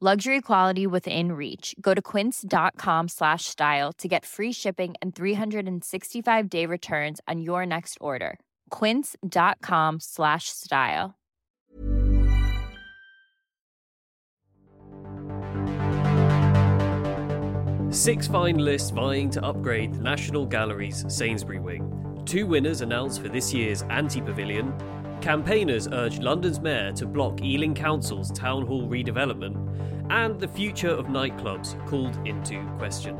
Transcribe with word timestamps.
Luxury 0.00 0.40
quality 0.40 0.86
within 0.86 1.32
reach. 1.32 1.74
Go 1.80 1.92
to 1.92 2.00
quince.com 2.00 3.08
slash 3.08 3.46
style 3.46 3.92
to 3.94 4.06
get 4.06 4.24
free 4.24 4.52
shipping 4.52 4.94
and 5.02 5.12
365 5.12 6.48
day 6.48 6.66
returns 6.66 7.20
on 7.26 7.40
your 7.40 7.66
next 7.66 7.98
order. 8.00 8.38
Quince.com 8.70 9.98
slash 9.98 10.50
style. 10.50 11.16
Six 17.90 18.28
finalists 18.28 18.92
vying 18.92 19.30
to 19.30 19.44
upgrade 19.44 19.94
the 19.94 20.02
National 20.02 20.46
Gallery's 20.46 21.04
Sainsbury 21.08 21.58
Wing. 21.58 22.22
Two 22.24 22.46
winners 22.46 22.82
announced 22.82 23.20
for 23.20 23.28
this 23.28 23.52
year's 23.52 23.82
Antepavilion. 23.84 24.72
Campaigners 25.20 25.88
urged 25.88 26.22
London's 26.22 26.60
mayor 26.60 26.92
to 26.92 27.04
block 27.04 27.42
Ealing 27.42 27.74
Council's 27.74 28.30
town 28.30 28.64
hall 28.64 28.88
redevelopment, 28.88 29.56
and 30.10 30.38
the 30.38 30.46
future 30.46 30.88
of 30.90 31.06
nightclubs 31.06 31.74
called 31.86 32.16
into 32.26 32.62
question. 32.78 33.18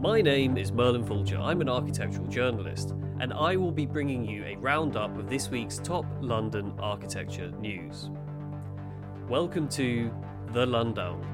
My 0.00 0.20
name 0.20 0.58
is 0.58 0.70
Merlin 0.70 1.04
Fulcher. 1.04 1.38
I'm 1.38 1.62
an 1.62 1.70
architectural 1.70 2.26
journalist, 2.26 2.94
and 3.18 3.32
I 3.32 3.56
will 3.56 3.72
be 3.72 3.86
bringing 3.86 4.26
you 4.26 4.44
a 4.44 4.56
roundup 4.56 5.18
of 5.18 5.30
this 5.30 5.48
week's 5.48 5.78
top 5.78 6.04
London 6.20 6.74
architecture 6.78 7.50
news. 7.60 8.10
Welcome 9.26 9.68
to 9.70 10.12
The 10.52 10.66
Lundown. 10.66 11.24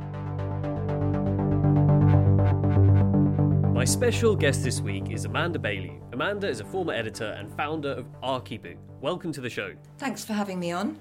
My 3.75 3.85
special 3.85 4.37
guest 4.37 4.63
this 4.63 4.81
week 4.81 5.11
is 5.11 5.25
Amanda 5.25 5.59
Bailey. 5.59 6.01
Amanda 6.23 6.49
is 6.49 6.61
a 6.61 6.65
former 6.65 6.93
editor 6.93 7.35
and 7.37 7.53
founder 7.57 7.91
of 7.91 8.07
Archiboo. 8.23 8.77
Welcome 9.01 9.33
to 9.33 9.41
the 9.41 9.51
show. 9.51 9.75
Thanks 9.99 10.25
for 10.25 10.35
having 10.35 10.61
me 10.61 10.71
on. 10.71 11.01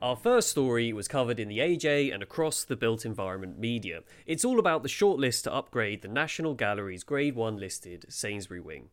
Our 0.00 0.14
first 0.14 0.48
story 0.48 0.92
was 0.92 1.08
covered 1.08 1.40
in 1.40 1.48
the 1.48 1.58
AJ 1.58 2.14
and 2.14 2.22
across 2.22 2.62
the 2.62 2.76
built 2.76 3.04
environment 3.04 3.58
media. 3.58 4.02
It's 4.26 4.44
all 4.44 4.60
about 4.60 4.84
the 4.84 4.88
shortlist 4.88 5.42
to 5.42 5.52
upgrade 5.52 6.02
the 6.02 6.08
National 6.08 6.54
Gallery's 6.54 7.02
Grade 7.02 7.34
1 7.34 7.56
listed 7.56 8.06
Sainsbury 8.08 8.60
Wing. 8.60 8.90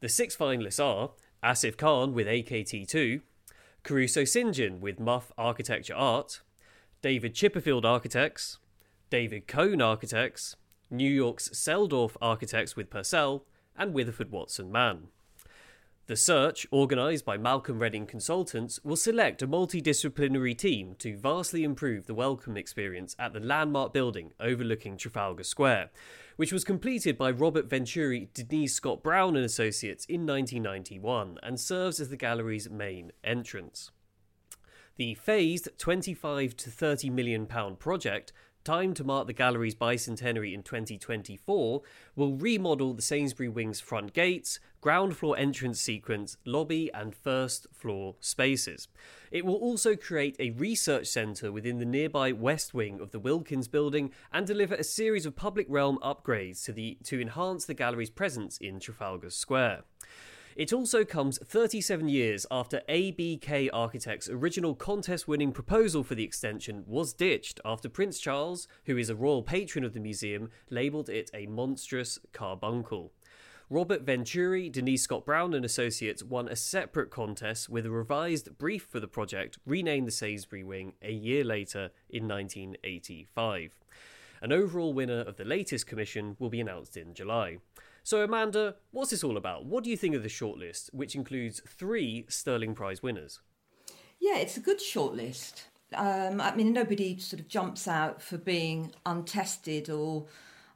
The 0.00 0.08
six 0.08 0.34
finalists 0.34 0.82
are 0.82 1.10
Asif 1.44 1.76
Khan 1.76 2.14
with 2.14 2.26
AKT2, 2.26 3.20
Caruso 3.82 4.24
St 4.24 4.54
John 4.54 4.80
with 4.80 4.98
muf 4.98 5.30
architecture 5.36 5.94
art, 5.94 6.40
David 7.02 7.34
Chipperfield 7.34 7.84
Architects, 7.84 8.56
David 9.10 9.46
Kohn 9.46 9.82
Architects, 9.82 10.56
New 10.90 11.10
York's 11.10 11.50
Selldorf 11.50 12.16
Architects 12.22 12.76
with 12.76 12.88
Purcell, 12.88 13.44
and 13.76 13.94
Witherford 13.94 14.30
Watson 14.30 14.70
Mann. 14.70 15.08
The 16.06 16.16
search, 16.16 16.66
organised 16.72 17.24
by 17.24 17.36
Malcolm 17.36 17.78
Reading 17.78 18.06
Consultants, 18.06 18.80
will 18.82 18.96
select 18.96 19.40
a 19.40 19.46
multidisciplinary 19.46 20.58
team 20.58 20.96
to 20.98 21.16
vastly 21.16 21.62
improve 21.62 22.06
the 22.06 22.14
welcome 22.14 22.56
experience 22.56 23.14
at 23.20 23.32
the 23.32 23.40
landmark 23.40 23.92
building 23.92 24.32
overlooking 24.40 24.96
Trafalgar 24.96 25.44
Square, 25.44 25.90
which 26.34 26.52
was 26.52 26.64
completed 26.64 27.16
by 27.16 27.30
Robert 27.30 27.70
Venturi, 27.70 28.28
Denise 28.34 28.74
Scott 28.74 29.02
Brown 29.02 29.36
and 29.36 29.44
Associates 29.44 30.04
in 30.06 30.26
1991 30.26 31.38
and 31.40 31.60
serves 31.60 32.00
as 32.00 32.08
the 32.08 32.16
gallery's 32.16 32.68
main 32.68 33.12
entrance. 33.22 33.92
The 34.96 35.14
phased 35.14 35.68
25 35.78 36.56
to 36.56 36.70
30 36.70 37.10
million 37.10 37.46
pound 37.46 37.78
project 37.78 38.32
timed 38.64 38.96
to 38.96 39.04
mark 39.04 39.26
the 39.26 39.32
gallery's 39.32 39.74
bicentenary 39.74 40.54
in 40.54 40.62
2024, 40.62 41.82
will 42.16 42.32
remodel 42.34 42.94
the 42.94 43.02
Sainsbury 43.02 43.48
Wing's 43.48 43.80
front 43.80 44.12
gates, 44.12 44.58
ground 44.80 45.16
floor 45.16 45.36
entrance 45.38 45.80
sequence, 45.80 46.36
lobby, 46.44 46.90
and 46.92 47.14
first 47.14 47.66
floor 47.72 48.16
spaces. 48.20 48.88
It 49.30 49.44
will 49.44 49.56
also 49.56 49.96
create 49.96 50.36
a 50.38 50.50
research 50.50 51.06
centre 51.06 51.52
within 51.52 51.78
the 51.78 51.84
nearby 51.84 52.32
west 52.32 52.74
wing 52.74 53.00
of 53.00 53.10
the 53.10 53.20
Wilkins 53.20 53.68
building 53.68 54.10
and 54.32 54.46
deliver 54.46 54.74
a 54.74 54.84
series 54.84 55.26
of 55.26 55.36
public 55.36 55.66
realm 55.68 55.98
upgrades 56.02 56.64
to, 56.64 56.72
the, 56.72 56.98
to 57.04 57.20
enhance 57.20 57.64
the 57.64 57.74
gallery's 57.74 58.10
presence 58.10 58.58
in 58.58 58.80
Trafalgar 58.80 59.30
Square. 59.30 59.84
It 60.54 60.72
also 60.72 61.02
comes 61.04 61.38
37 61.38 62.08
years 62.10 62.44
after 62.50 62.82
ABK 62.86 63.70
Architects' 63.72 64.28
original 64.28 64.74
contest 64.74 65.26
winning 65.26 65.50
proposal 65.50 66.04
for 66.04 66.14
the 66.14 66.24
extension 66.24 66.84
was 66.86 67.14
ditched 67.14 67.58
after 67.64 67.88
Prince 67.88 68.20
Charles, 68.20 68.68
who 68.84 68.98
is 68.98 69.08
a 69.08 69.16
royal 69.16 69.42
patron 69.42 69.82
of 69.82 69.94
the 69.94 70.00
museum, 70.00 70.50
labelled 70.68 71.08
it 71.08 71.30
a 71.32 71.46
monstrous 71.46 72.18
carbuncle. 72.32 73.12
Robert 73.70 74.02
Venturi, 74.02 74.68
Denise 74.68 75.04
Scott 75.04 75.24
Brown 75.24 75.54
and 75.54 75.64
Associates 75.64 76.22
won 76.22 76.48
a 76.48 76.56
separate 76.56 77.10
contest 77.10 77.70
with 77.70 77.86
a 77.86 77.90
revised 77.90 78.58
brief 78.58 78.84
for 78.84 79.00
the 79.00 79.08
project, 79.08 79.58
renamed 79.64 80.06
the 80.06 80.12
Sainsbury 80.12 80.62
Wing 80.62 80.92
a 81.00 81.12
year 81.12 81.44
later 81.44 81.90
in 82.10 82.28
1985. 82.28 83.78
An 84.42 84.52
overall 84.52 84.92
winner 84.92 85.20
of 85.20 85.36
the 85.36 85.46
latest 85.46 85.86
commission 85.86 86.36
will 86.38 86.50
be 86.50 86.60
announced 86.60 86.98
in 86.98 87.14
July. 87.14 87.58
So, 88.04 88.22
Amanda, 88.22 88.76
what's 88.90 89.10
this 89.10 89.22
all 89.22 89.36
about? 89.36 89.64
What 89.64 89.84
do 89.84 89.90
you 89.90 89.96
think 89.96 90.14
of 90.14 90.22
the 90.22 90.28
shortlist, 90.28 90.92
which 90.92 91.14
includes 91.14 91.60
three 91.66 92.26
Stirling 92.28 92.74
Prize 92.74 93.02
winners? 93.02 93.40
Yeah, 94.20 94.38
it's 94.38 94.56
a 94.56 94.60
good 94.60 94.80
shortlist. 94.80 95.62
Um, 95.94 96.40
I 96.40 96.54
mean, 96.54 96.72
nobody 96.72 97.18
sort 97.18 97.40
of 97.40 97.48
jumps 97.48 97.86
out 97.86 98.20
for 98.20 98.38
being 98.38 98.92
untested 99.06 99.88
or 99.88 100.26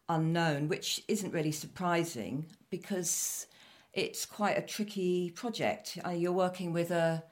unknown, 0.09 0.69
which 0.69 1.03
isn't 1.09 1.33
really 1.33 1.53
surprising 1.53 2.47
because 2.71 3.47
it's 3.93 4.25
quite 4.25 4.59
a 4.59 4.63
tricky 4.63 5.31
project. 5.31 5.99
Uh, 6.07 6.11
you're 6.11 6.33
working 6.33 6.73
with 6.73 6.91
a 6.91 7.25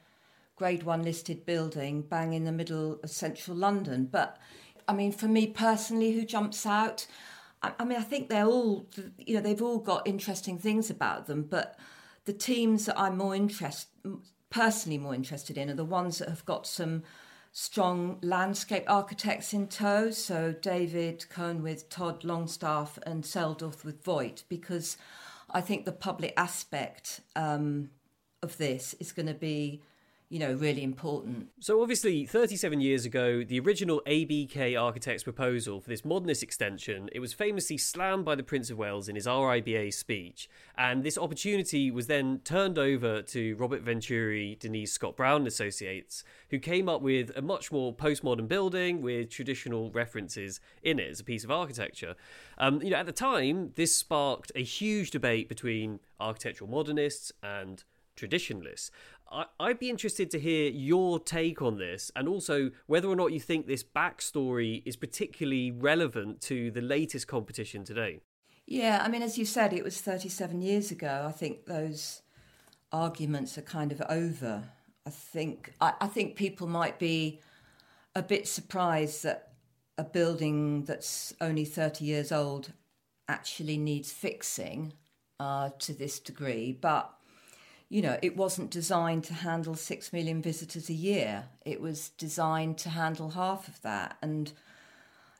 grade 0.56 0.82
one 0.82 1.02
listed 1.02 1.44
building 1.44 2.02
bang 2.02 2.32
in 2.32 2.44
the 2.44 2.52
middle 2.52 2.98
of 3.02 3.10
central 3.10 3.56
London. 3.56 4.08
But 4.10 4.38
I 4.88 4.94
mean, 4.94 5.12
for 5.12 5.28
me 5.28 5.46
personally, 5.46 6.12
who 6.12 6.24
jumps 6.24 6.66
out? 6.66 7.06
I, 7.78 7.84
mean, 7.84 7.98
I 7.98 8.02
think 8.02 8.28
they're 8.28 8.46
all, 8.46 8.88
you 9.18 9.34
know, 9.34 9.40
they've 9.40 9.62
all 9.62 9.78
got 9.78 10.06
interesting 10.06 10.58
things 10.58 10.90
about 10.90 11.26
them, 11.26 11.42
but 11.42 11.78
the 12.24 12.32
teams 12.32 12.86
that 12.86 12.98
I'm 12.98 13.16
more 13.16 13.34
interest, 13.34 13.88
personally 14.50 14.98
more 14.98 15.14
interested 15.14 15.58
in 15.58 15.70
are 15.70 15.74
the 15.74 15.84
ones 15.84 16.18
that 16.18 16.28
have 16.28 16.44
got 16.44 16.66
some 16.66 17.02
strong 17.52 18.18
landscape 18.22 18.84
architects 18.88 19.52
in 19.52 19.68
tow. 19.68 20.10
So 20.10 20.52
David 20.52 21.26
Kohn 21.28 21.62
with 21.62 21.88
Todd 21.88 22.22
Longstaffe 22.22 22.98
and 23.06 23.22
Selldorf 23.24 23.84
with 23.84 24.02
Voigt, 24.02 24.44
because 24.48 24.96
I 25.50 25.60
think 25.60 25.84
the 25.84 25.92
public 25.92 26.34
aspect 26.36 27.20
um, 27.36 27.90
of 28.42 28.56
this 28.58 28.94
is 28.98 29.12
going 29.12 29.28
to 29.28 29.34
be 29.34 29.82
you 30.34 30.40
know, 30.40 30.52
really 30.54 30.82
important. 30.82 31.46
So, 31.60 31.80
obviously, 31.80 32.26
37 32.26 32.80
years 32.80 33.06
ago, 33.06 33.44
the 33.44 33.60
original 33.60 34.02
ABK 34.04 34.76
architect's 34.76 35.22
proposal 35.22 35.80
for 35.80 35.88
this 35.88 36.04
modernist 36.04 36.42
extension, 36.42 37.08
it 37.12 37.20
was 37.20 37.32
famously 37.32 37.78
slammed 37.78 38.24
by 38.24 38.34
the 38.34 38.42
Prince 38.42 38.68
of 38.68 38.76
Wales 38.76 39.08
in 39.08 39.14
his 39.14 39.28
RIBA 39.28 39.94
speech, 39.94 40.48
and 40.76 41.04
this 41.04 41.16
opportunity 41.16 41.88
was 41.88 42.08
then 42.08 42.40
turned 42.42 42.80
over 42.80 43.22
to 43.22 43.54
Robert 43.54 43.82
Venturi, 43.82 44.56
Denise 44.58 44.90
Scott 44.90 45.16
Brown 45.16 45.42
and 45.42 45.46
Associates, 45.46 46.24
who 46.50 46.58
came 46.58 46.88
up 46.88 47.00
with 47.00 47.30
a 47.36 47.40
much 47.40 47.70
more 47.70 47.94
postmodern 47.94 48.48
building 48.48 49.02
with 49.02 49.30
traditional 49.30 49.92
references 49.92 50.58
in 50.82 50.98
it 50.98 51.12
as 51.12 51.20
a 51.20 51.24
piece 51.24 51.44
of 51.44 51.52
architecture. 51.52 52.16
Um, 52.58 52.82
you 52.82 52.90
know, 52.90 52.96
at 52.96 53.06
the 53.06 53.12
time, 53.12 53.70
this 53.76 53.96
sparked 53.96 54.50
a 54.56 54.64
huge 54.64 55.12
debate 55.12 55.48
between 55.48 56.00
architectural 56.18 56.68
modernists 56.68 57.30
and 57.40 57.84
traditionalists. 58.16 58.90
I, 59.30 59.46
would 59.60 59.78
be 59.78 59.90
interested 59.90 60.30
to 60.30 60.38
hear 60.38 60.70
your 60.70 61.18
take 61.18 61.60
on 61.62 61.78
this 61.78 62.10
and 62.14 62.28
also 62.28 62.70
whether 62.86 63.08
or 63.08 63.16
not 63.16 63.32
you 63.32 63.40
think 63.40 63.66
this 63.66 63.82
backstory 63.82 64.82
is 64.84 64.96
particularly 64.96 65.70
relevant 65.70 66.40
to 66.42 66.70
the 66.70 66.80
latest 66.80 67.26
competition 67.26 67.84
today. 67.84 68.20
Yeah, 68.66 69.02
I 69.04 69.08
mean, 69.08 69.22
as 69.22 69.36
you 69.36 69.44
said, 69.44 69.72
it 69.72 69.84
was 69.84 70.00
37 70.00 70.62
years 70.62 70.90
ago. 70.90 71.24
I 71.28 71.32
think 71.32 71.66
those 71.66 72.22
arguments 72.92 73.58
are 73.58 73.62
kind 73.62 73.92
of 73.92 74.00
over. 74.08 74.64
I 75.06 75.10
think 75.10 75.74
I, 75.80 75.92
I 76.00 76.06
think 76.06 76.36
people 76.36 76.66
might 76.66 76.98
be 76.98 77.40
a 78.14 78.22
bit 78.22 78.46
surprised 78.48 79.24
that 79.24 79.52
a 79.98 80.04
building 80.04 80.84
that's 80.84 81.34
only 81.40 81.64
30 81.64 82.04
years 82.04 82.32
old 82.32 82.72
actually 83.28 83.76
needs 83.76 84.12
fixing 84.12 84.92
uh, 85.40 85.70
to 85.78 85.92
this 85.92 86.18
degree, 86.18 86.72
but 86.72 87.12
you 87.94 88.02
know, 88.02 88.18
it 88.22 88.36
wasn't 88.36 88.72
designed 88.72 89.22
to 89.22 89.32
handle 89.32 89.76
six 89.76 90.12
million 90.12 90.42
visitors 90.42 90.88
a 90.90 90.92
year. 90.92 91.44
It 91.64 91.80
was 91.80 92.08
designed 92.18 92.76
to 92.78 92.88
handle 92.88 93.30
half 93.30 93.68
of 93.68 93.80
that. 93.82 94.16
And, 94.20 94.52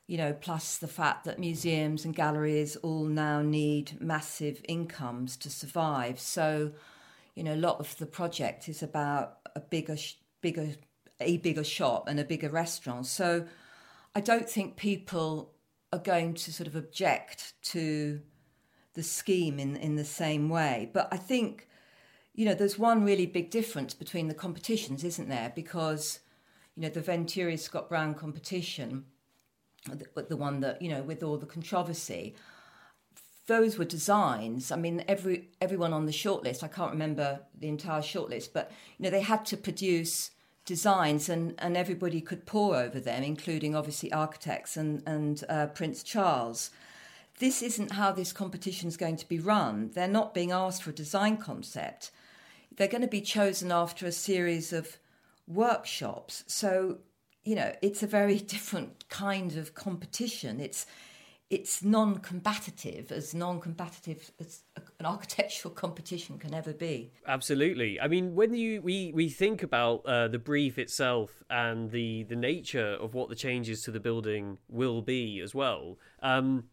you 0.07 0.17
know, 0.17 0.31
plus 0.31 0.77
the 0.77 0.87
fact 0.87 1.25
that 1.25 1.37
museums 1.37 2.05
and 2.05 2.15
galleries 2.15 2.77
all 2.77 3.03
now 3.03 3.41
need 3.41 3.99
massive 3.99 4.61
incomes 4.69 5.35
to 5.35 5.49
survive. 5.49 6.17
So, 6.17 6.71
you 7.35 7.43
know, 7.43 7.55
a 7.55 7.57
lot 7.57 7.81
of 7.81 7.97
the 7.97 8.05
project 8.05 8.69
is 8.69 8.81
about 8.81 9.39
a 9.53 9.59
bigger, 9.59 9.97
bigger, 10.39 10.75
a 11.19 11.35
bigger 11.35 11.65
shop 11.65 12.07
and 12.07 12.21
a 12.21 12.23
bigger 12.23 12.49
restaurant. 12.49 13.05
So 13.05 13.47
I 14.15 14.21
don't 14.21 14.49
think 14.49 14.77
people 14.77 15.51
are 15.91 15.99
going 15.99 16.35
to 16.35 16.53
sort 16.53 16.67
of 16.67 16.77
object 16.77 17.51
to 17.73 18.21
the 18.93 19.03
scheme 19.03 19.59
in, 19.59 19.75
in 19.75 19.97
the 19.97 20.05
same 20.05 20.47
way. 20.47 20.89
But 20.93 21.09
I 21.11 21.17
think 21.17 21.67
you 22.35 22.45
know, 22.45 22.53
there's 22.53 22.77
one 22.77 23.03
really 23.03 23.25
big 23.25 23.49
difference 23.49 23.93
between 23.93 24.27
the 24.27 24.33
competitions, 24.33 25.03
isn't 25.03 25.29
there? 25.29 25.53
Because, 25.55 26.19
you 26.75 26.83
know, 26.83 26.89
the 26.89 27.01
Venturi 27.01 27.55
Scott 27.55 27.87
Brown 27.87 28.13
competition, 28.13 29.05
the, 29.89 30.23
the 30.23 30.35
one 30.35 30.59
that, 30.59 30.81
you 30.81 30.89
know, 30.89 31.01
with 31.01 31.23
all 31.23 31.37
the 31.37 31.45
controversy, 31.45 32.35
those 33.47 33.77
were 33.77 33.85
designs. 33.85 34.69
I 34.69 34.75
mean, 34.75 35.05
every 35.07 35.49
everyone 35.61 35.93
on 35.93 36.05
the 36.07 36.11
shortlist, 36.11 36.61
I 36.61 36.67
can't 36.67 36.91
remember 36.91 37.39
the 37.57 37.69
entire 37.69 38.01
shortlist, 38.01 38.49
but, 38.53 38.69
you 38.97 39.03
know, 39.03 39.09
they 39.09 39.21
had 39.21 39.45
to 39.45 39.57
produce 39.57 40.31
designs 40.65 41.29
and, 41.29 41.53
and 41.59 41.77
everybody 41.77 42.19
could 42.19 42.45
pore 42.45 42.75
over 42.75 42.99
them, 42.99 43.23
including 43.23 43.75
obviously 43.75 44.11
architects 44.11 44.75
and, 44.75 45.03
and 45.05 45.43
uh, 45.47 45.67
Prince 45.67 46.03
Charles 46.03 46.71
this 47.39 47.61
isn't 47.61 47.91
how 47.91 48.13
this 48.13 48.31
competition 48.31 48.87
is 48.87 48.95
going 48.95 49.17
to 49.17 49.27
be 49.27 49.39
run. 49.39 49.91
They're 49.93 50.07
not 50.07 50.33
being 50.33 50.51
asked 50.51 50.83
for 50.83 50.91
a 50.91 50.93
design 50.93 51.35
concept 51.35 52.11
they're 52.75 52.87
going 52.87 53.01
to 53.01 53.07
be 53.07 53.21
chosen 53.21 53.71
after 53.71 54.05
a 54.05 54.11
series 54.11 54.73
of 54.73 54.97
workshops. 55.47 56.43
So, 56.47 56.99
you 57.43 57.55
know, 57.55 57.73
it's 57.81 58.03
a 58.03 58.07
very 58.07 58.37
different 58.55 59.07
kind 59.09 59.55
of 59.57 59.73
competition. 59.73 60.59
It's 60.59 60.85
it's 61.51 61.83
non-combative, 61.83 63.11
as 63.11 63.35
non-combative 63.35 64.31
as 64.39 64.61
an 64.99 65.05
architectural 65.05 65.73
competition 65.75 66.39
can 66.39 66.55
ever 66.55 66.73
be. 66.73 67.11
Absolutely. 67.27 67.99
I 67.99 68.07
mean, 68.07 68.33
when 68.33 68.55
you 68.55 68.81
we 68.81 69.11
we 69.13 69.29
think 69.29 69.61
about 69.61 70.05
uh, 70.05 70.27
the 70.27 70.39
brief 70.39 70.79
itself 70.79 71.43
and 71.49 71.91
the 71.91 72.23
the 72.23 72.35
nature 72.35 72.97
of 72.99 73.13
what 73.13 73.29
the 73.29 73.35
changes 73.35 73.83
to 73.83 73.91
the 73.91 73.99
building 73.99 74.57
will 74.67 75.01
be 75.01 75.39
as 75.39 75.53
well. 75.53 75.99
Um, 76.21 76.65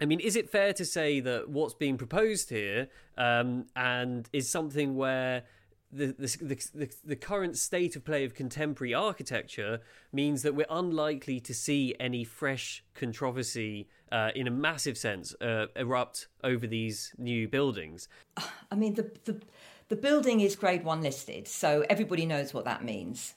I 0.00 0.04
mean, 0.04 0.20
is 0.20 0.36
it 0.36 0.50
fair 0.50 0.72
to 0.72 0.84
say 0.84 1.20
that 1.20 1.48
what's 1.48 1.74
being 1.74 1.96
proposed 1.96 2.50
here 2.50 2.88
um, 3.16 3.66
and 3.76 4.28
is 4.32 4.48
something 4.48 4.96
where 4.96 5.44
the, 5.92 6.06
the, 6.06 6.56
the, 6.74 6.90
the, 7.04 7.16
current 7.16 7.56
state 7.58 7.96
of 7.96 8.04
play 8.04 8.24
of 8.24 8.34
contemporary 8.34 8.94
architecture 8.94 9.80
means 10.12 10.42
that 10.42 10.54
we're 10.54 10.66
unlikely 10.70 11.38
to 11.40 11.52
see 11.52 11.94
any 12.00 12.24
fresh 12.24 12.82
controversy 12.94 13.88
uh, 14.10 14.30
in 14.34 14.46
a 14.46 14.50
massive 14.50 14.96
sense 14.96 15.34
uh, 15.40 15.66
erupt 15.76 16.28
over 16.42 16.66
these 16.66 17.12
new 17.18 17.46
buildings? 17.46 18.08
I 18.70 18.74
mean, 18.74 18.94
the, 18.94 19.10
the, 19.24 19.40
the 19.88 19.96
building 19.96 20.40
is 20.40 20.56
grade 20.56 20.84
one 20.84 21.02
listed, 21.02 21.46
so 21.46 21.84
everybody 21.90 22.24
knows 22.24 22.54
what 22.54 22.64
that 22.64 22.82
means. 22.82 23.34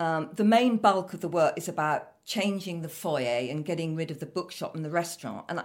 Um, 0.00 0.30
the 0.34 0.44
main 0.44 0.78
bulk 0.78 1.14
of 1.14 1.20
the 1.20 1.28
work 1.28 1.56
is 1.56 1.68
about 1.68 2.24
changing 2.24 2.82
the 2.82 2.88
foyer 2.88 3.48
and 3.48 3.64
getting 3.64 3.94
rid 3.94 4.10
of 4.10 4.18
the 4.18 4.26
bookshop 4.26 4.74
and 4.74 4.84
the 4.84 4.90
restaurant. 4.90 5.44
And 5.48 5.62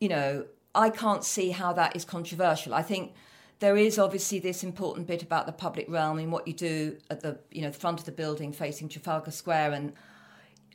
you 0.00 0.08
know, 0.08 0.46
I 0.74 0.90
can't 0.90 1.24
see 1.24 1.50
how 1.50 1.72
that 1.72 1.96
is 1.96 2.04
controversial. 2.04 2.74
I 2.74 2.82
think 2.82 3.14
there 3.58 3.76
is 3.76 3.98
obviously 3.98 4.38
this 4.38 4.62
important 4.62 5.06
bit 5.06 5.22
about 5.22 5.46
the 5.46 5.52
public 5.52 5.88
realm 5.88 6.18
and 6.18 6.30
what 6.30 6.46
you 6.46 6.52
do 6.52 6.98
at 7.10 7.20
the 7.20 7.38
you 7.50 7.62
know 7.62 7.70
the 7.70 7.78
front 7.78 7.98
of 7.98 8.06
the 8.06 8.12
building 8.12 8.52
facing 8.52 8.88
Trafalgar 8.88 9.30
Square, 9.30 9.72
and 9.72 9.92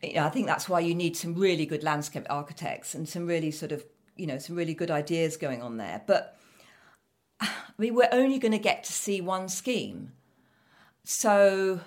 you 0.01 0.15
know, 0.15 0.25
I 0.25 0.29
think 0.29 0.47
that's 0.47 0.67
why 0.67 0.79
you 0.79 0.95
need 0.95 1.15
some 1.15 1.35
really 1.35 1.65
good 1.65 1.83
landscape 1.83 2.25
architects 2.29 2.95
and 2.95 3.07
some 3.07 3.27
really 3.27 3.51
sort 3.51 3.71
of 3.71 3.85
you 4.15 4.25
know 4.25 4.39
some 4.39 4.55
really 4.55 4.73
good 4.73 4.89
ideas 4.89 5.37
going 5.37 5.61
on 5.61 5.77
there. 5.77 6.01
But 6.07 6.37
I 7.39 7.49
mean, 7.77 7.93
we're 7.93 8.09
only 8.11 8.39
going 8.39 8.51
to 8.51 8.59
get 8.59 8.83
to 8.85 8.93
see 8.93 9.21
one 9.21 9.47
scheme, 9.47 10.13
so 11.03 11.79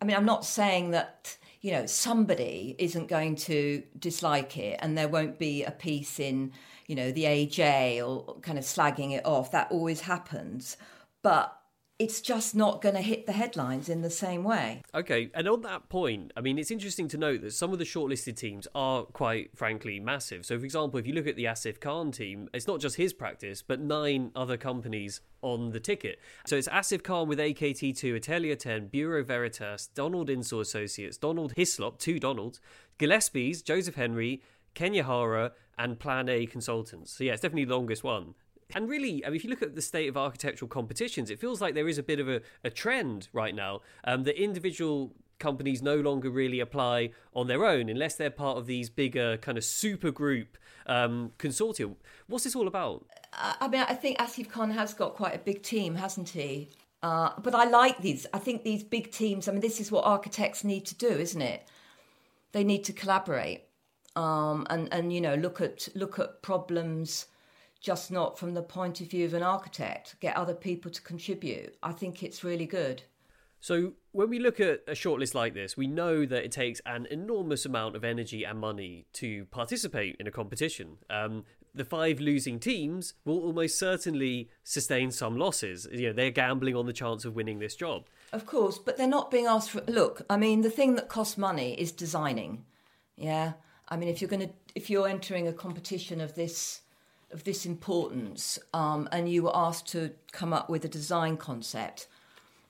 I 0.00 0.04
mean, 0.06 0.16
I'm 0.16 0.24
not 0.24 0.46
saying 0.46 0.92
that 0.92 1.36
you 1.62 1.70
know, 1.70 1.86
somebody 1.86 2.74
isn't 2.78 3.06
going 3.06 3.36
to 3.36 3.82
dislike 3.98 4.58
it 4.58 4.78
and 4.82 4.98
there 4.98 5.08
won't 5.08 5.38
be 5.38 5.62
a 5.62 5.70
piece 5.70 6.18
in, 6.18 6.52
you 6.88 6.96
know, 6.96 7.12
the 7.12 7.24
AJ 7.24 8.06
or 8.06 8.40
kind 8.40 8.58
of 8.58 8.64
slagging 8.64 9.12
it 9.12 9.24
off. 9.24 9.52
That 9.52 9.70
always 9.70 10.00
happens. 10.00 10.76
But 11.22 11.56
it's 12.02 12.20
just 12.20 12.52
not 12.56 12.82
going 12.82 12.96
to 12.96 13.00
hit 13.00 13.26
the 13.26 13.32
headlines 13.32 13.88
in 13.88 14.02
the 14.02 14.10
same 14.10 14.42
way. 14.42 14.82
Okay, 14.92 15.30
and 15.34 15.46
on 15.46 15.62
that 15.62 15.88
point, 15.88 16.32
I 16.36 16.40
mean, 16.40 16.58
it's 16.58 16.72
interesting 16.72 17.06
to 17.08 17.16
note 17.16 17.42
that 17.42 17.52
some 17.52 17.72
of 17.72 17.78
the 17.78 17.84
shortlisted 17.84 18.34
teams 18.34 18.66
are 18.74 19.04
quite 19.04 19.56
frankly 19.56 20.00
massive. 20.00 20.44
So, 20.44 20.58
for 20.58 20.64
example, 20.64 20.98
if 20.98 21.06
you 21.06 21.14
look 21.14 21.28
at 21.28 21.36
the 21.36 21.44
Asif 21.44 21.78
Khan 21.78 22.10
team, 22.10 22.48
it's 22.52 22.66
not 22.66 22.80
just 22.80 22.96
his 22.96 23.12
practice, 23.12 23.62
but 23.62 23.78
nine 23.78 24.32
other 24.34 24.56
companies 24.56 25.20
on 25.42 25.70
the 25.70 25.78
ticket. 25.78 26.18
So 26.44 26.56
it's 26.56 26.66
Asif 26.66 27.04
Khan 27.04 27.28
with 27.28 27.38
AKT2, 27.38 28.16
Atelier 28.16 28.56
10, 28.56 28.88
Bureau 28.88 29.22
Veritas, 29.22 29.86
Donald 29.94 30.28
Insall 30.28 30.60
Associates, 30.60 31.16
Donald 31.16 31.54
Hyslop, 31.54 32.00
two 32.00 32.18
Donalds, 32.18 32.60
Gillespie's, 32.98 33.62
Joseph 33.62 33.94
Henry, 33.94 34.42
Kenya 34.74 35.04
Hara, 35.04 35.52
and 35.78 36.00
Plan 36.00 36.28
A 36.28 36.46
Consultants. 36.46 37.12
So 37.12 37.22
yeah, 37.22 37.34
it's 37.34 37.42
definitely 37.42 37.66
the 37.66 37.76
longest 37.76 38.02
one. 38.02 38.34
And 38.74 38.88
really, 38.88 39.24
I 39.24 39.28
mean, 39.28 39.36
if 39.36 39.44
you 39.44 39.50
look 39.50 39.62
at 39.62 39.74
the 39.74 39.82
state 39.82 40.08
of 40.08 40.16
architectural 40.16 40.68
competitions, 40.68 41.30
it 41.30 41.40
feels 41.40 41.60
like 41.60 41.74
there 41.74 41.88
is 41.88 41.98
a 41.98 42.02
bit 42.02 42.20
of 42.20 42.28
a, 42.28 42.40
a 42.64 42.70
trend 42.70 43.28
right 43.32 43.54
now 43.54 43.80
um, 44.04 44.24
that 44.24 44.42
individual 44.42 45.12
companies 45.38 45.82
no 45.82 45.96
longer 45.96 46.30
really 46.30 46.60
apply 46.60 47.10
on 47.34 47.48
their 47.48 47.64
own 47.64 47.88
unless 47.88 48.14
they're 48.14 48.30
part 48.30 48.58
of 48.58 48.66
these 48.66 48.88
bigger 48.88 49.36
kind 49.38 49.58
of 49.58 49.64
super 49.64 50.10
group 50.10 50.56
um. 50.86 51.32
What's 52.26 52.44
this 52.44 52.56
all 52.56 52.66
about? 52.66 53.06
I 53.32 53.68
mean, 53.68 53.84
I 53.88 53.94
think 53.94 54.18
Asif 54.18 54.48
Khan 54.48 54.70
has 54.72 54.94
got 54.94 55.14
quite 55.14 55.34
a 55.34 55.38
big 55.38 55.62
team, 55.62 55.94
hasn't 55.94 56.30
he? 56.30 56.70
Uh, 57.02 57.30
but 57.40 57.54
I 57.54 57.64
like 57.64 57.98
these. 57.98 58.26
I 58.32 58.38
think 58.38 58.62
these 58.62 58.82
big 58.82 59.10
teams. 59.10 59.48
I 59.48 59.52
mean, 59.52 59.60
this 59.60 59.80
is 59.80 59.90
what 59.90 60.04
architects 60.04 60.64
need 60.64 60.86
to 60.86 60.94
do, 60.94 61.08
isn't 61.08 61.42
it? 61.42 61.66
They 62.52 62.64
need 62.64 62.84
to 62.84 62.92
collaborate 62.92 63.62
um, 64.16 64.66
and 64.70 64.88
and 64.92 65.12
you 65.12 65.20
know 65.20 65.34
look 65.34 65.60
at 65.60 65.88
look 65.94 66.18
at 66.18 66.42
problems 66.42 67.26
just 67.82 68.10
not 68.12 68.38
from 68.38 68.54
the 68.54 68.62
point 68.62 69.00
of 69.00 69.10
view 69.10 69.26
of 69.26 69.34
an 69.34 69.42
architect, 69.42 70.14
get 70.20 70.36
other 70.36 70.54
people 70.54 70.90
to 70.90 71.02
contribute. 71.02 71.76
I 71.82 71.92
think 71.92 72.22
it's 72.22 72.44
really 72.44 72.66
good. 72.66 73.02
So, 73.60 73.92
when 74.10 74.28
we 74.28 74.40
look 74.40 74.58
at 74.58 74.80
a 74.88 74.92
shortlist 74.92 75.34
like 75.34 75.54
this, 75.54 75.76
we 75.76 75.86
know 75.86 76.26
that 76.26 76.44
it 76.44 76.50
takes 76.50 76.80
an 76.84 77.06
enormous 77.10 77.64
amount 77.64 77.94
of 77.94 78.02
energy 78.02 78.44
and 78.44 78.58
money 78.58 79.06
to 79.14 79.44
participate 79.46 80.16
in 80.18 80.26
a 80.26 80.32
competition. 80.32 80.98
Um, 81.08 81.44
the 81.74 81.84
five 81.84 82.20
losing 82.20 82.58
teams 82.58 83.14
will 83.24 83.38
almost 83.38 83.78
certainly 83.78 84.50
sustain 84.64 85.10
some 85.12 85.36
losses. 85.36 85.86
You 85.92 86.08
know, 86.08 86.12
they're 86.12 86.32
gambling 86.32 86.74
on 86.74 86.86
the 86.86 86.92
chance 86.92 87.24
of 87.24 87.36
winning 87.36 87.60
this 87.60 87.76
job. 87.76 88.08
Of 88.32 88.46
course, 88.46 88.78
but 88.78 88.96
they're 88.96 89.06
not 89.06 89.30
being 89.30 89.46
asked 89.46 89.70
for. 89.70 89.80
Look, 89.86 90.22
I 90.28 90.36
mean, 90.36 90.62
the 90.62 90.70
thing 90.70 90.96
that 90.96 91.08
costs 91.08 91.38
money 91.38 91.74
is 91.74 91.92
designing. 91.92 92.64
Yeah, 93.16 93.52
I 93.88 93.96
mean, 93.96 94.08
if 94.08 94.20
you're 94.20 94.30
going 94.30 94.48
to, 94.48 94.52
if 94.74 94.90
you're 94.90 95.08
entering 95.08 95.46
a 95.46 95.52
competition 95.52 96.20
of 96.20 96.34
this 96.34 96.80
of 97.32 97.44
this 97.44 97.66
importance 97.66 98.58
um, 98.74 99.08
and 99.12 99.28
you 99.28 99.42
were 99.44 99.56
asked 99.56 99.88
to 99.88 100.12
come 100.32 100.52
up 100.52 100.68
with 100.68 100.84
a 100.84 100.88
design 100.88 101.36
concept, 101.36 102.06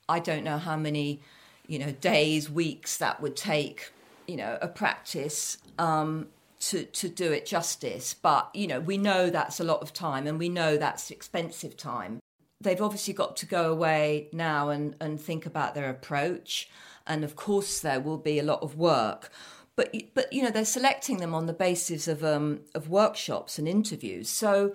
I 0.09 0.19
don't 0.19 0.45
know 0.45 0.59
how 0.59 0.77
many, 0.77 1.21
you 1.67 1.79
know, 1.79 1.93
days, 1.93 2.51
weeks 2.51 2.97
that 2.99 3.21
would 3.21 3.37
take, 3.37 3.93
you 4.27 4.37
know, 4.37 4.59
a 4.61 4.69
practice 4.69 5.59
um, 5.79 6.29
to 6.61 6.85
to 6.85 7.09
do 7.09 7.33
it 7.33 7.47
justice. 7.47 8.15
But 8.15 8.51
you 8.55 8.67
know, 8.67 8.81
we 8.81 8.99
know 8.99 9.31
that's 9.31 9.61
a 9.61 9.65
lot 9.65 9.83
of 9.83 9.93
time, 9.93 10.27
and 10.27 10.39
we 10.39 10.49
know 10.49 10.77
that's 10.77 11.11
expensive 11.11 11.77
time. 11.77 12.21
They've 12.61 12.81
obviously 12.81 13.15
got 13.15 13.37
to 13.39 13.47
go 13.47 13.73
away 13.73 14.29
now 14.33 14.71
and 14.71 14.95
and 15.01 15.21
think 15.21 15.47
about 15.47 15.75
their 15.75 15.91
approach, 15.91 16.69
and 17.07 17.25
of 17.25 17.37
course 17.37 17.81
there 17.81 18.01
will 18.01 18.19
be 18.19 18.39
a 18.39 18.45
lot 18.45 18.63
of 18.63 18.77
work 18.77 19.31
but 19.77 19.95
but 20.15 20.33
you 20.33 20.43
know 20.43 20.51
they're 20.51 20.65
selecting 20.65 21.19
them 21.19 21.35
on 21.35 21.47
the 21.47 21.53
basis 21.53 22.09
of 22.09 22.23
um, 22.25 22.61
of 22.75 22.89
workshops 22.89 23.59
and 23.59 23.67
interviews, 23.69 24.29
so 24.29 24.75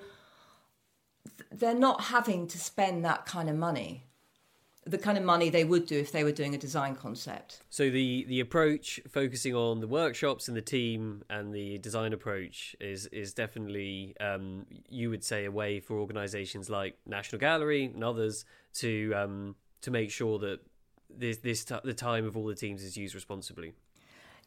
they're 1.52 1.74
not 1.74 2.06
having 2.06 2.48
to 2.48 2.58
spend 2.58 3.04
that 3.06 3.26
kind 3.26 3.50
of 3.50 3.56
money. 3.56 4.04
the 4.86 4.98
kind 4.98 5.18
of 5.18 5.24
money 5.24 5.50
they 5.50 5.66
would 5.66 5.86
do 5.86 5.98
if 6.00 6.12
they 6.12 6.24
were 6.24 6.32
doing 6.32 6.56
a 6.56 6.58
design 6.58 6.96
concept. 6.96 7.62
So 7.70 7.90
the 7.90 8.26
the 8.28 8.40
approach 8.40 9.02
focusing 9.10 9.54
on 9.54 9.82
the 9.82 9.88
workshops 9.88 10.48
and 10.48 10.56
the 10.56 10.62
team 10.62 11.24
and 11.30 11.54
the 11.54 11.78
design 11.80 12.14
approach 12.14 12.76
is 12.80 13.06
is 13.08 13.34
definitely 13.34 14.16
um, 14.20 14.66
you 14.90 15.10
would 15.10 15.24
say 15.24 15.46
a 15.46 15.52
way 15.52 15.80
for 15.80 16.00
organisations 16.00 16.70
like 16.70 16.98
National 17.06 17.40
Gallery 17.40 17.86
and 17.94 18.04
others 18.04 18.46
to 18.76 19.14
um, 19.14 19.56
to 19.82 19.92
make 19.92 20.10
sure 20.10 20.40
that 20.40 20.60
this 21.10 21.38
this 21.40 21.66
t- 21.66 21.76
the 21.84 21.94
time 21.94 22.26
of 22.26 22.38
all 22.38 22.46
the 22.46 22.56
teams 22.56 22.82
is 22.84 22.96
used 22.98 23.14
responsibly. 23.16 23.74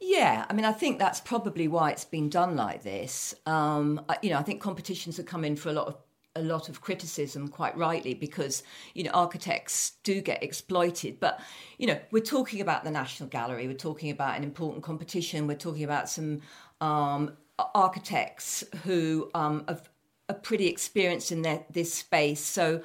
Yeah, 0.00 0.46
I 0.48 0.52
mean, 0.54 0.64
I 0.64 0.72
think 0.72 0.98
that's 0.98 1.20
probably 1.20 1.68
why 1.68 1.90
it's 1.90 2.04
been 2.06 2.30
done 2.30 2.56
like 2.56 2.82
this. 2.82 3.34
Um, 3.46 4.00
you 4.22 4.30
know, 4.30 4.38
I 4.38 4.42
think 4.42 4.60
competitions 4.60 5.18
have 5.18 5.26
come 5.26 5.44
in 5.44 5.56
for 5.56 5.68
a 5.68 5.72
lot 5.72 5.88
of 5.88 5.96
a 6.36 6.42
lot 6.42 6.68
of 6.68 6.80
criticism, 6.80 7.48
quite 7.48 7.76
rightly, 7.76 8.14
because 8.14 8.62
you 8.94 9.02
know 9.04 9.10
architects 9.10 9.92
do 10.04 10.20
get 10.22 10.42
exploited. 10.42 11.20
But 11.20 11.40
you 11.76 11.86
know, 11.86 11.98
we're 12.12 12.22
talking 12.22 12.60
about 12.60 12.84
the 12.84 12.90
National 12.90 13.28
Gallery, 13.28 13.66
we're 13.66 13.74
talking 13.74 14.10
about 14.10 14.36
an 14.38 14.44
important 14.44 14.82
competition, 14.82 15.46
we're 15.46 15.56
talking 15.56 15.84
about 15.84 16.08
some 16.08 16.40
um, 16.80 17.36
architects 17.74 18.64
who 18.84 19.30
um, 19.34 19.64
have, 19.68 19.88
are 20.28 20.34
pretty 20.34 20.66
experienced 20.68 21.30
in 21.32 21.42
their, 21.42 21.64
this 21.70 21.92
space. 21.92 22.40
So 22.40 22.82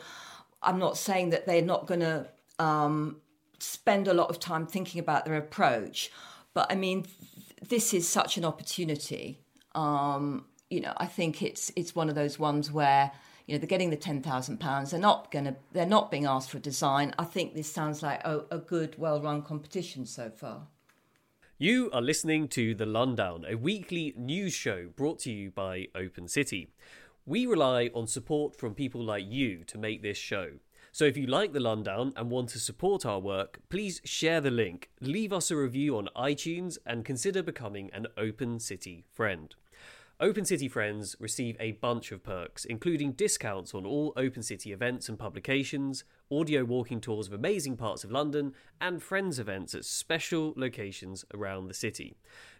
I'm 0.61 0.79
not 0.79 0.97
saying 0.97 1.29
that 1.29 1.45
they're 1.45 1.61
not 1.61 1.87
going 1.87 2.01
to 2.01 2.27
um, 2.59 3.17
spend 3.59 4.07
a 4.07 4.13
lot 4.13 4.29
of 4.29 4.39
time 4.39 4.65
thinking 4.67 4.99
about 4.99 5.25
their 5.25 5.35
approach, 5.35 6.11
but 6.55 6.71
I 6.71 6.75
mean, 6.75 7.03
th- 7.03 7.69
this 7.69 7.93
is 7.93 8.09
such 8.09 8.37
an 8.37 8.45
opportunity. 8.45 9.41
Um, 9.75 10.45
you 10.71 10.81
know, 10.81 10.93
I 10.97 11.05
think 11.05 11.43
it's 11.43 11.71
it's 11.75 11.93
one 11.93 12.09
of 12.09 12.15
those 12.15 12.39
ones 12.39 12.71
where 12.71 13.11
you 13.45 13.53
know 13.53 13.59
they're 13.59 13.67
getting 13.67 13.91
the 13.91 13.97
ten 13.97 14.23
thousand 14.23 14.59
pounds. 14.59 14.89
They're 14.89 14.99
not 14.99 15.31
to. 15.31 15.55
They're 15.73 15.85
not 15.85 16.09
being 16.09 16.25
asked 16.25 16.49
for 16.49 16.57
a 16.57 16.61
design. 16.61 17.13
I 17.19 17.25
think 17.25 17.53
this 17.53 17.71
sounds 17.71 18.01
like 18.01 18.21
a, 18.25 18.45
a 18.49 18.57
good, 18.57 18.97
well-run 18.97 19.43
competition 19.43 20.07
so 20.07 20.31
far. 20.31 20.67
You 21.57 21.89
are 21.93 22.01
listening 22.01 22.49
to 22.49 22.75
The 22.75 22.85
Lundown, 22.85 23.49
a 23.49 23.55
weekly 23.55 24.13
news 24.17 24.53
show 24.53 24.89
brought 24.93 25.19
to 25.19 25.31
you 25.31 25.51
by 25.51 25.87
Open 25.95 26.27
City. 26.27 26.71
We 27.25 27.45
rely 27.45 27.89
on 27.93 28.07
support 28.07 28.57
from 28.57 28.75
people 28.75 29.01
like 29.01 29.25
you 29.25 29.63
to 29.65 29.77
make 29.77 30.01
this 30.01 30.17
show. 30.17 30.59
So 30.95 31.03
if 31.03 31.17
you 31.17 31.27
like 31.27 31.51
The 31.51 31.59
Lundown 31.59 32.13
and 32.15 32.31
want 32.31 32.47
to 32.51 32.57
support 32.57 33.05
our 33.05 33.19
work, 33.19 33.59
please 33.67 33.99
share 34.05 34.39
the 34.39 34.49
link, 34.49 34.89
leave 35.01 35.33
us 35.33 35.51
a 35.51 35.57
review 35.57 35.97
on 35.97 36.07
iTunes, 36.15 36.77
and 36.85 37.03
consider 37.03 37.43
becoming 37.43 37.89
an 37.91 38.07
Open 38.15 38.61
City 38.61 39.03
friend. 39.11 39.53
Open 40.21 40.45
City 40.45 40.69
friends 40.69 41.17
receive 41.19 41.57
a 41.59 41.73
bunch 41.73 42.13
of 42.13 42.23
perks, 42.23 42.63
including 42.63 43.11
discounts 43.11 43.73
on 43.73 43.85
all 43.85 44.13
Open 44.15 44.41
City 44.41 44.71
events 44.71 45.09
and 45.09 45.19
publications, 45.19 46.05
audio 46.31 46.63
walking 46.63 47.01
tours 47.01 47.27
of 47.27 47.33
amazing 47.33 47.75
parts 47.75 48.05
of 48.05 48.11
London, 48.13 48.53
and 48.79 49.03
friends 49.03 49.37
events 49.37 49.75
at 49.75 49.83
special 49.83 50.53
locations 50.55 51.25
around 51.33 51.67
the 51.67 51.73
city. 51.73 52.15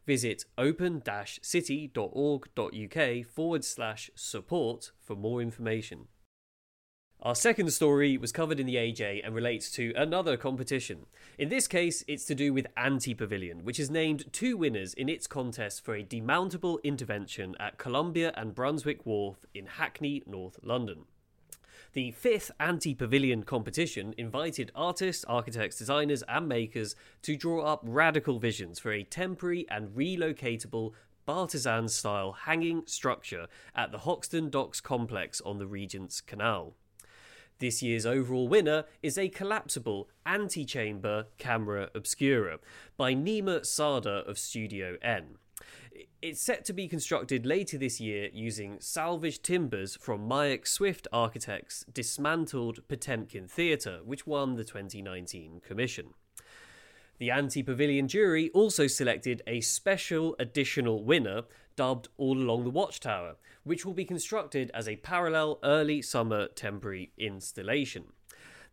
Visit 0.06 0.44
open 0.58 1.02
city.org.uk 1.42 3.26
forward 3.28 3.64
slash 3.64 4.10
support 4.14 4.92
for 5.00 5.16
more 5.16 5.42
information. 5.42 6.10
Our 7.26 7.34
second 7.34 7.72
story 7.72 8.20
was 8.20 8.32
covered 8.32 8.60
in 8.60 8.68
the 8.68 8.76
AJ 8.76 9.26
and 9.26 9.34
relates 9.34 9.72
to 9.72 9.92
another 9.96 10.38
competition. 10.38 11.08
In 11.40 11.50
this 11.50 11.68
case, 11.68 12.04
it's 12.08 12.24
to 12.26 12.36
do 12.36 12.54
with 12.54 12.68
Antepavilion, 12.78 13.64
which 13.64 13.78
has 13.78 13.90
named 13.90 14.32
two 14.32 14.56
winners 14.56 14.94
in 14.94 15.10
its 15.10 15.26
contest 15.26 15.84
for 15.84 15.96
a 15.96 16.04
demountable 16.04 16.78
intervention 16.84 17.56
at 17.60 17.80
Columbia 17.80 18.32
and 18.38 18.54
Brunswick 18.54 19.08
Wharf 19.08 19.38
in 19.56 19.66
Hackney, 19.66 20.22
North 20.28 20.60
London. 20.62 21.06
The 21.94 22.12
fifth 22.12 22.52
Antepavilion 22.60 23.44
competition 23.44 24.14
invited 24.20 24.72
artists, 24.76 25.26
architects, 25.28 25.80
designers, 25.80 26.22
and 26.28 26.48
makers 26.48 26.96
to 27.24 27.36
draw 27.36 27.62
up 27.62 27.82
radical 27.82 28.38
visions 28.38 28.78
for 28.78 28.92
a 28.92 29.04
temporary 29.04 29.66
and 29.72 29.90
relocatable 29.96 30.92
Bartizan 31.28 31.90
style 31.90 32.34
hanging 32.34 32.84
structure 32.86 33.48
at 33.76 33.92
the 33.92 33.98
Hoxton 33.98 34.52
Docks 34.52 34.80
complex 34.80 35.42
on 35.42 35.58
the 35.58 35.66
Regent's 35.66 36.22
Canal. 36.22 36.76
This 37.60 37.82
year's 37.82 38.06
overall 38.06 38.50
winner 38.50 38.84
is 39.02 39.18
a 39.18 39.30
collapsible 39.30 40.10
anti-chamber 40.26 41.28
camera 41.38 41.90
obscura 41.96 42.60
by 42.98 43.16
Nima 43.16 43.66
Sada 43.66 44.24
of 44.28 44.38
Studio 44.38 44.98
N. 45.02 45.38
It's 46.22 46.42
set 46.42 46.66
to 46.66 46.74
be 46.74 46.90
constructed 46.90 47.46
later 47.46 47.78
this 47.78 48.02
year 48.02 48.30
using 48.34 48.82
salvaged 48.82 49.44
timbers 49.44 49.96
from 49.96 50.28
Maich 50.28 50.68
Swift 50.68 51.08
Architects' 51.14 51.86
dismantled 51.94 52.86
Potemkin 52.90 53.48
Theatre, 53.48 54.00
which 54.04 54.28
won 54.28 54.56
the 54.56 54.66
2019 54.66 55.62
commission. 55.66 56.08
The 57.20 57.30
Antepavilion 57.30 58.08
jury 58.08 58.50
also 58.50 58.88
selected 58.88 59.42
a 59.48 59.62
special 59.62 60.36
additional 60.38 61.06
winner 61.06 61.44
dubbed 61.76 62.08
All 62.18 62.38
Along 62.38 62.64
the 62.64 62.70
Watchtower, 62.70 63.36
which 63.64 63.86
will 63.86 63.94
be 63.94 64.06
constructed 64.06 64.72
as 64.74 64.88
a 64.88 64.96
parallel 64.98 65.60
early 65.64 66.02
summer 66.02 66.48
temporary 66.48 67.12
installation. 67.18 68.06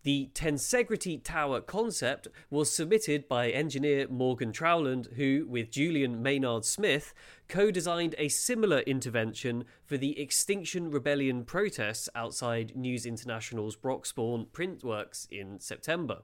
The 0.04 0.30
Tensegrity 0.34 1.22
Tower 1.22 1.60
concept 1.60 2.26
was 2.50 2.72
submitted 2.72 3.28
by 3.28 3.50
engineer 3.50 4.08
Morgan 4.08 4.50
Trowland, 4.50 5.12
who, 5.14 5.46
with 5.48 5.70
Julian 5.70 6.20
Maynard 6.20 6.64
Smith, 6.64 7.14
co 7.46 7.70
designed 7.70 8.16
a 8.18 8.28
similar 8.28 8.80
intervention 8.80 9.64
for 9.84 9.96
the 9.96 10.18
Extinction 10.20 10.90
Rebellion 10.90 11.44
protests 11.44 12.08
outside 12.16 12.74
News 12.74 13.06
International's 13.06 13.76
Broxbourne 13.76 14.48
Printworks 14.48 15.28
in 15.30 15.60
September. 15.60 16.22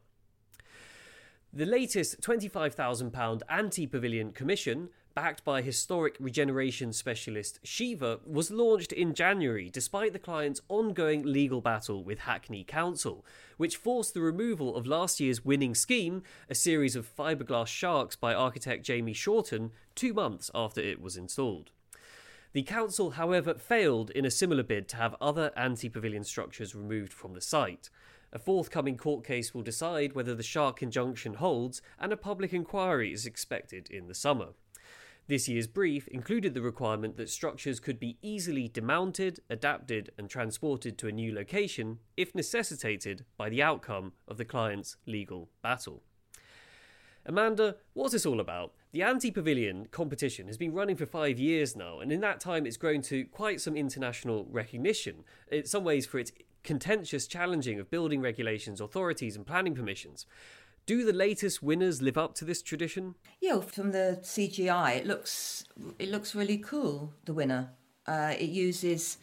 The 1.52 1.64
latest 1.64 2.20
£25,000 2.20 3.42
Antepavilion 3.48 4.34
commission 4.34 4.90
backed 5.18 5.42
by 5.42 5.60
historic 5.60 6.16
regeneration 6.20 6.92
specialist 6.92 7.58
Shiva, 7.64 8.20
was 8.24 8.52
launched 8.52 8.92
in 8.92 9.14
January 9.14 9.68
despite 9.68 10.12
the 10.12 10.18
client's 10.20 10.60
ongoing 10.68 11.24
legal 11.24 11.60
battle 11.60 12.04
with 12.04 12.20
Hackney 12.20 12.62
Council, 12.62 13.26
which 13.56 13.76
forced 13.76 14.14
the 14.14 14.20
removal 14.20 14.76
of 14.76 14.86
last 14.86 15.18
year's 15.18 15.44
winning 15.44 15.74
scheme, 15.74 16.22
a 16.48 16.54
series 16.54 16.94
of 16.94 17.12
fiberglass 17.16 17.66
sharks 17.66 18.14
by 18.14 18.32
architect 18.32 18.84
Jamie 18.84 19.12
Shorten, 19.12 19.72
two 19.96 20.14
months 20.14 20.52
after 20.54 20.80
it 20.80 21.00
was 21.00 21.16
installed. 21.16 21.72
The 22.52 22.62
council, 22.62 23.10
however, 23.10 23.54
failed 23.54 24.10
in 24.10 24.24
a 24.24 24.30
similar 24.30 24.62
bid 24.62 24.86
to 24.90 24.98
have 24.98 25.16
other 25.20 25.50
Antepavilion 25.56 26.24
structures 26.24 26.76
removed 26.76 27.12
from 27.12 27.34
the 27.34 27.40
site. 27.40 27.90
A 28.32 28.38
forthcoming 28.38 28.96
court 28.96 29.24
case 29.24 29.52
will 29.52 29.62
decide 29.62 30.12
whether 30.12 30.36
the 30.36 30.44
shark 30.44 30.80
injunction 30.80 31.34
holds, 31.34 31.82
and 31.98 32.12
a 32.12 32.16
public 32.16 32.52
inquiry 32.52 33.12
is 33.12 33.26
expected 33.26 33.90
in 33.90 34.06
the 34.06 34.14
summer. 34.14 34.50
This 35.28 35.46
year's 35.46 35.66
brief 35.66 36.08
included 36.08 36.54
the 36.54 36.62
requirement 36.62 37.18
that 37.18 37.28
structures 37.28 37.80
could 37.80 38.00
be 38.00 38.16
easily 38.22 38.66
demounted, 38.66 39.40
adapted, 39.50 40.10
and 40.16 40.30
transported 40.30 40.96
to 40.96 41.06
a 41.06 41.12
new 41.12 41.34
location 41.34 41.98
if 42.16 42.34
necessitated 42.34 43.26
by 43.36 43.50
the 43.50 43.62
outcome 43.62 44.12
of 44.26 44.38
the 44.38 44.46
client's 44.46 44.96
legal 45.04 45.50
battle. 45.62 46.02
Amanda, 47.26 47.76
what's 47.92 48.14
this 48.14 48.24
all 48.24 48.40
about? 48.40 48.72
The 48.92 49.00
Antepavilion 49.00 49.90
competition 49.90 50.46
has 50.46 50.56
been 50.56 50.72
running 50.72 50.96
for 50.96 51.04
five 51.04 51.38
years 51.38 51.76
now, 51.76 52.00
and 52.00 52.10
in 52.10 52.22
that 52.22 52.40
time 52.40 52.64
it's 52.64 52.78
grown 52.78 53.02
to 53.02 53.26
quite 53.26 53.60
some 53.60 53.76
international 53.76 54.46
recognition, 54.50 55.24
in 55.52 55.66
some 55.66 55.84
ways 55.84 56.06
for 56.06 56.18
its 56.18 56.32
contentious 56.64 57.26
challenging 57.26 57.78
of 57.78 57.90
building 57.90 58.22
regulations, 58.22 58.80
authorities, 58.80 59.36
and 59.36 59.46
planning 59.46 59.74
permissions. 59.74 60.24
Do 60.88 61.04
the 61.04 61.12
latest 61.12 61.62
winners 61.62 62.00
live 62.00 62.16
up 62.16 62.34
to 62.36 62.46
this 62.46 62.62
tradition? 62.62 63.14
Yeah, 63.42 63.60
from 63.60 63.92
the 63.92 64.20
CGI, 64.22 64.96
it 64.96 65.06
looks 65.06 65.64
it 65.98 66.08
looks 66.08 66.34
really 66.34 66.56
cool. 66.56 67.12
The 67.26 67.34
winner, 67.34 67.72
uh, 68.06 68.32
it 68.38 68.48
uses 68.48 69.18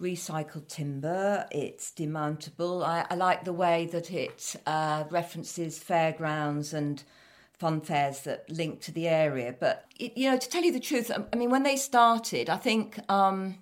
recycled 0.00 0.66
timber. 0.68 1.46
It's 1.50 1.90
demountable. 1.90 2.82
I, 2.82 3.04
I 3.10 3.16
like 3.16 3.44
the 3.44 3.52
way 3.52 3.84
that 3.92 4.10
it 4.10 4.56
uh, 4.64 5.04
references 5.10 5.78
fairgrounds 5.78 6.72
and 6.72 7.02
fun 7.52 7.82
fairs 7.82 8.20
that 8.20 8.48
link 8.48 8.80
to 8.80 8.90
the 8.90 9.06
area. 9.06 9.54
But 9.60 9.84
it, 10.00 10.16
you 10.16 10.30
know, 10.30 10.38
to 10.38 10.48
tell 10.48 10.64
you 10.64 10.72
the 10.72 10.80
truth, 10.80 11.10
I 11.10 11.36
mean, 11.36 11.50
when 11.50 11.64
they 11.64 11.76
started, 11.76 12.48
I 12.48 12.56
think 12.56 12.94
because 12.94 13.28
um, 13.30 13.58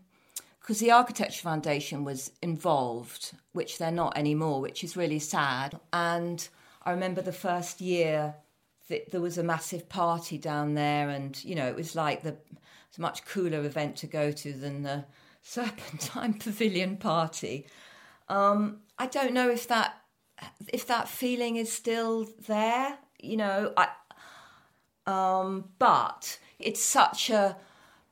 the 0.78 0.92
Architecture 0.92 1.42
Foundation 1.42 2.04
was 2.04 2.30
involved, 2.40 3.32
which 3.52 3.78
they're 3.78 3.90
not 3.90 4.16
anymore, 4.16 4.60
which 4.60 4.84
is 4.84 4.96
really 4.96 5.18
sad, 5.18 5.80
and 5.92 6.48
I 6.84 6.90
remember 6.90 7.22
the 7.22 7.32
first 7.32 7.80
year 7.80 8.34
that 8.88 9.10
there 9.10 9.20
was 9.20 9.38
a 9.38 9.42
massive 9.42 9.88
party 9.88 10.38
down 10.38 10.74
there, 10.74 11.08
and 11.08 11.42
you 11.44 11.54
know 11.54 11.66
it 11.66 11.76
was 11.76 11.94
like 11.94 12.22
the 12.22 12.36
much 12.98 13.24
cooler 13.24 13.64
event 13.64 13.96
to 13.96 14.06
go 14.06 14.30
to 14.30 14.52
than 14.52 14.82
the 14.82 15.04
Serpentine 15.42 16.34
Pavilion 16.34 16.96
party. 16.96 17.66
Um, 18.28 18.80
I 18.98 19.06
don't 19.06 19.34
know 19.34 19.50
if 19.50 19.66
that 19.68 19.94
if 20.68 20.86
that 20.86 21.08
feeling 21.08 21.56
is 21.56 21.72
still 21.72 22.28
there. 22.46 22.98
You 23.20 23.36
know, 23.36 23.72
I 23.76 23.88
um, 25.06 25.70
but 25.78 26.38
it's 26.58 26.82
such 26.82 27.30
a 27.30 27.56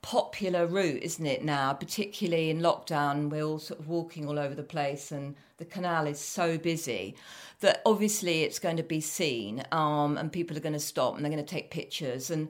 popular 0.02 0.66
route, 0.66 1.02
isn't 1.02 1.26
it 1.26 1.44
now? 1.44 1.72
Particularly 1.72 2.50
in 2.50 2.60
lockdown, 2.60 3.28
we're 3.28 3.44
all 3.44 3.58
sort 3.58 3.80
of 3.80 3.88
walking 3.88 4.26
all 4.26 4.38
over 4.38 4.54
the 4.54 4.62
place, 4.62 5.12
and 5.12 5.36
the 5.58 5.64
canal 5.64 6.06
is 6.06 6.18
so 6.18 6.58
busy 6.58 7.16
that 7.60 7.82
obviously 7.84 8.42
it's 8.42 8.58
going 8.58 8.76
to 8.78 8.82
be 8.82 9.00
seen, 9.00 9.62
um, 9.70 10.16
and 10.16 10.32
people 10.32 10.56
are 10.56 10.60
going 10.60 10.72
to 10.72 10.78
stop 10.78 11.14
and 11.14 11.24
they're 11.24 11.32
going 11.32 11.44
to 11.44 11.50
take 11.50 11.70
pictures. 11.70 12.30
And 12.30 12.48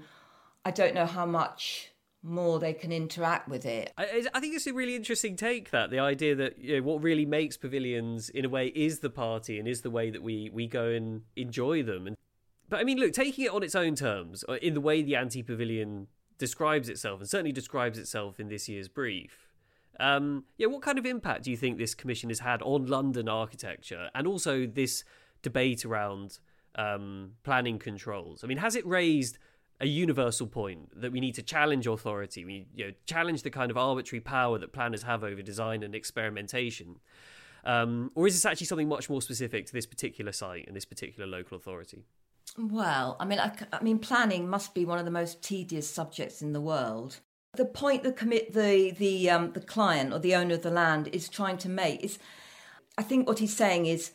I 0.64 0.70
don't 0.70 0.94
know 0.94 1.06
how 1.06 1.26
much 1.26 1.90
more 2.22 2.58
they 2.58 2.72
can 2.72 2.92
interact 2.92 3.48
with 3.48 3.64
it. 3.64 3.92
I, 3.96 4.24
I, 4.34 4.40
think 4.40 4.54
it's 4.54 4.66
a 4.66 4.74
really 4.74 4.94
interesting 4.94 5.36
take 5.36 5.70
that 5.70 5.90
the 5.90 5.98
idea 5.98 6.34
that 6.34 6.58
you 6.58 6.76
know, 6.76 6.82
what 6.82 7.02
really 7.02 7.24
makes 7.24 7.56
pavilions 7.56 8.28
in 8.28 8.44
a 8.44 8.48
way 8.48 8.68
is 8.68 8.98
the 9.00 9.10
party 9.10 9.58
and 9.58 9.66
is 9.66 9.80
the 9.80 9.90
way 9.90 10.10
that 10.10 10.22
we 10.22 10.50
we 10.52 10.66
go 10.66 10.88
and 10.88 11.22
enjoy 11.34 11.82
them. 11.82 12.06
And 12.06 12.16
but 12.68 12.78
I 12.78 12.84
mean, 12.84 12.98
look, 12.98 13.12
taking 13.12 13.46
it 13.46 13.50
on 13.50 13.62
its 13.62 13.74
own 13.74 13.94
terms, 13.94 14.44
uh, 14.48 14.54
in 14.54 14.74
the 14.74 14.80
way 14.80 15.02
the 15.02 15.14
Antepavilion 15.14 16.06
describes 16.38 16.88
itself, 16.88 17.20
and 17.20 17.28
certainly 17.28 17.52
describes 17.52 17.98
itself 17.98 18.38
in 18.38 18.48
this 18.48 18.68
year's 18.68 18.88
brief. 18.88 19.49
Um, 19.98 20.44
yeah, 20.56 20.66
what 20.66 20.82
kind 20.82 20.98
of 20.98 21.04
impact 21.04 21.44
do 21.44 21.50
you 21.50 21.56
think 21.56 21.78
this 21.78 21.94
commission 21.94 22.30
has 22.30 22.40
had 22.40 22.62
on 22.62 22.86
London 22.86 23.28
architecture, 23.28 24.08
and 24.14 24.26
also 24.26 24.66
this 24.66 25.04
debate 25.42 25.84
around 25.84 26.38
um, 26.76 27.32
planning 27.42 27.78
controls? 27.78 28.42
I 28.44 28.46
mean, 28.46 28.58
has 28.58 28.76
it 28.76 28.86
raised 28.86 29.38
a 29.80 29.86
universal 29.86 30.46
point 30.46 31.00
that 31.00 31.10
we 31.10 31.20
need 31.20 31.34
to 31.34 31.42
challenge 31.42 31.86
authority, 31.86 32.44
we 32.44 32.66
you 32.74 32.86
know, 32.86 32.92
challenge 33.06 33.42
the 33.42 33.50
kind 33.50 33.70
of 33.70 33.78
arbitrary 33.78 34.20
power 34.20 34.58
that 34.58 34.72
planners 34.72 35.02
have 35.02 35.24
over 35.24 35.42
design 35.42 35.82
and 35.82 35.94
experimentation? 35.94 36.96
Um, 37.64 38.10
or 38.14 38.26
is 38.26 38.34
this 38.34 38.44
actually 38.44 38.66
something 38.66 38.88
much 38.88 39.10
more 39.10 39.22
specific 39.22 39.66
to 39.66 39.72
this 39.72 39.86
particular 39.86 40.32
site 40.32 40.66
and 40.66 40.76
this 40.76 40.84
particular 40.84 41.26
local 41.26 41.56
authority? 41.56 42.04
Well, 42.58 43.16
I 43.20 43.24
mean, 43.24 43.38
I, 43.38 43.52
I, 43.72 43.82
mean, 43.82 43.98
planning 43.98 44.48
must 44.48 44.74
be 44.74 44.84
one 44.84 44.98
of 44.98 45.04
the 45.04 45.10
most 45.10 45.42
tedious 45.42 45.88
subjects 45.88 46.42
in 46.42 46.52
the 46.52 46.60
world. 46.60 47.20
The 47.56 47.64
point 47.64 48.02
the 48.02 48.12
commit 48.12 48.52
the 48.52 48.92
the 48.96 49.30
um, 49.30 49.52
the 49.52 49.60
client 49.60 50.12
or 50.12 50.18
the 50.18 50.34
owner 50.34 50.54
of 50.54 50.62
the 50.62 50.70
land 50.70 51.08
is 51.12 51.28
trying 51.28 51.58
to 51.58 51.68
make 51.68 52.02
is, 52.04 52.18
I 52.96 53.02
think 53.02 53.26
what 53.26 53.40
he's 53.40 53.56
saying 53.56 53.86
is, 53.86 54.12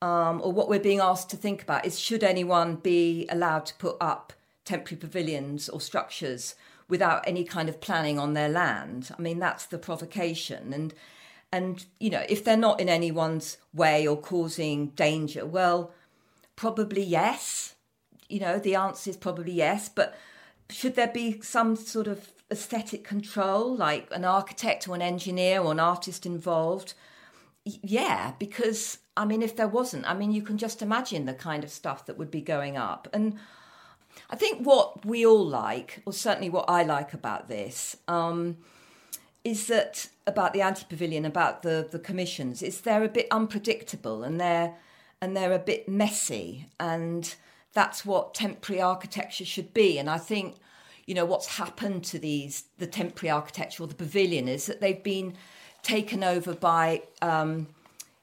um, 0.00 0.40
or 0.42 0.52
what 0.52 0.68
we're 0.68 0.78
being 0.78 1.00
asked 1.00 1.30
to 1.30 1.36
think 1.36 1.62
about 1.62 1.84
is, 1.84 1.98
should 1.98 2.22
anyone 2.22 2.76
be 2.76 3.26
allowed 3.30 3.66
to 3.66 3.74
put 3.74 3.96
up 4.00 4.32
temporary 4.64 5.00
pavilions 5.00 5.68
or 5.68 5.80
structures 5.80 6.54
without 6.88 7.26
any 7.26 7.44
kind 7.44 7.68
of 7.68 7.80
planning 7.80 8.18
on 8.18 8.34
their 8.34 8.48
land? 8.48 9.10
I 9.18 9.20
mean, 9.20 9.38
that's 9.38 9.66
the 9.66 9.78
provocation, 9.78 10.72
and 10.72 10.94
and 11.52 11.84
you 11.98 12.10
know, 12.10 12.24
if 12.28 12.44
they're 12.44 12.56
not 12.56 12.80
in 12.80 12.88
anyone's 12.88 13.58
way 13.74 14.06
or 14.06 14.16
causing 14.16 14.88
danger, 14.88 15.44
well 15.44 15.92
Probably 16.58 17.04
yes. 17.04 17.76
You 18.28 18.40
know, 18.40 18.58
the 18.58 18.74
answer 18.74 19.10
is 19.10 19.16
probably 19.16 19.52
yes. 19.52 19.88
But 19.88 20.18
should 20.68 20.96
there 20.96 21.06
be 21.06 21.40
some 21.40 21.76
sort 21.76 22.08
of 22.08 22.32
aesthetic 22.50 23.04
control, 23.04 23.76
like 23.76 24.08
an 24.10 24.24
architect 24.24 24.88
or 24.88 24.94
an 24.94 25.02
engineer 25.02 25.60
or 25.60 25.72
an 25.72 25.80
artist 25.80 26.26
involved? 26.26 26.94
Yeah, 27.64 28.32
because 28.38 28.98
I 29.16 29.24
mean, 29.24 29.42
if 29.42 29.56
there 29.56 29.68
wasn't, 29.68 30.08
I 30.08 30.14
mean, 30.14 30.32
you 30.32 30.42
can 30.42 30.58
just 30.58 30.80
imagine 30.80 31.26
the 31.26 31.34
kind 31.34 31.64
of 31.64 31.70
stuff 31.70 32.06
that 32.06 32.16
would 32.16 32.30
be 32.30 32.40
going 32.40 32.76
up. 32.76 33.08
And 33.12 33.38
I 34.30 34.36
think 34.36 34.64
what 34.66 35.04
we 35.04 35.26
all 35.26 35.44
like, 35.44 36.02
or 36.06 36.12
certainly 36.12 36.50
what 36.50 36.66
I 36.68 36.84
like 36.84 37.12
about 37.12 37.48
this, 37.48 37.96
um, 38.06 38.58
is 39.44 39.66
that 39.66 40.08
about 40.26 40.52
the 40.52 40.60
Antepavilion, 40.60 41.24
about 41.24 41.62
the, 41.62 41.88
the 41.90 41.98
commissions, 41.98 42.62
is 42.62 42.80
they're 42.80 43.04
a 43.04 43.08
bit 43.08 43.26
unpredictable 43.30 44.22
and 44.22 44.40
they're 44.40 44.74
and 45.20 45.36
they're 45.36 45.52
a 45.52 45.58
bit 45.58 45.88
messy. 45.88 46.68
And 46.78 47.34
that's 47.72 48.06
what 48.06 48.34
temporary 48.34 48.80
architecture 48.80 49.44
should 49.44 49.74
be. 49.74 49.98
And 49.98 50.08
I 50.08 50.18
think, 50.18 50.56
you 51.08 51.14
know, 51.14 51.24
what's 51.24 51.56
happened 51.56 52.04
to 52.04 52.18
these, 52.18 52.64
the 52.76 52.86
temporary 52.86 53.30
architecture 53.30 53.82
or 53.82 53.86
the 53.86 53.94
pavilion, 53.94 54.46
is 54.46 54.66
that 54.66 54.82
they've 54.82 55.02
been 55.02 55.32
taken 55.82 56.22
over 56.22 56.52
by, 56.52 57.02
um, 57.22 57.66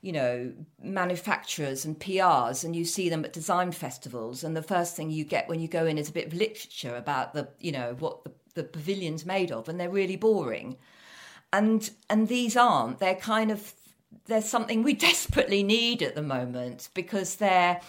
you 0.03 0.11
know, 0.11 0.53
manufacturers 0.83 1.83
and 1.83 1.99
PRs, 1.99 2.63
and 2.63 2.75
you 2.75 2.85
see 2.85 3.09
them 3.09 3.25
at 3.25 3.33
design 3.33 3.71
festivals. 3.71 4.43
And 4.43 4.55
the 4.55 4.61
first 4.61 4.95
thing 4.95 5.09
you 5.09 5.23
get 5.23 5.49
when 5.49 5.59
you 5.59 5.67
go 5.67 5.87
in 5.87 5.97
is 5.97 6.09
a 6.09 6.11
bit 6.11 6.27
of 6.27 6.35
literature 6.35 6.95
about 6.95 7.33
the, 7.33 7.47
you 7.59 7.71
know, 7.71 7.95
what 7.97 8.23
the, 8.23 8.31
the 8.53 8.63
pavilion's 8.63 9.25
made 9.25 9.51
of, 9.51 9.67
and 9.67 9.79
they're 9.79 9.89
really 9.89 10.15
boring. 10.15 10.77
And 11.51 11.89
and 12.07 12.27
these 12.27 12.55
aren't. 12.55 12.99
They're 12.99 13.15
kind 13.15 13.49
of 13.49 13.73
there's 14.27 14.47
something 14.47 14.83
we 14.83 14.93
desperately 15.09 15.63
need 15.63 16.03
at 16.03 16.13
the 16.13 16.21
moment 16.21 16.89
because 16.93 17.37
they're 17.37 17.81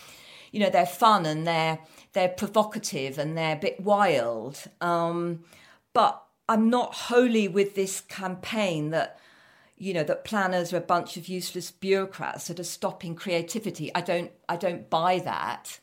you 0.53 0.61
know 0.61 0.71
they're 0.71 0.87
fun 0.87 1.27
and 1.27 1.47
they're 1.47 1.81
they're 2.17 2.29
provocative 2.31 3.19
and 3.19 3.37
they're 3.37 3.57
a 3.57 3.61
bit 3.61 3.79
wild 3.79 4.65
um, 4.81 5.45
but 5.93 6.23
i'm 6.49 6.71
not 6.71 6.95
wholly 6.95 7.47
with 7.47 7.75
this 7.75 8.01
campaign 8.01 8.91
that 8.91 9.21
you 9.77 9.93
know 9.93 10.03
that 10.03 10.25
planners 10.25 10.73
are 10.73 10.79
a 10.79 10.81
bunch 10.81 11.19
of 11.19 11.29
useless 11.29 11.71
bureaucrats 11.71 12.49
that 12.49 12.59
are 12.59 12.65
stopping 12.65 13.15
creativity. 13.15 13.95
I 13.95 14.01
don't 14.01 14.31
i 14.49 14.57
don't 14.57 14.89
buy 14.89 15.19
that 15.21 15.79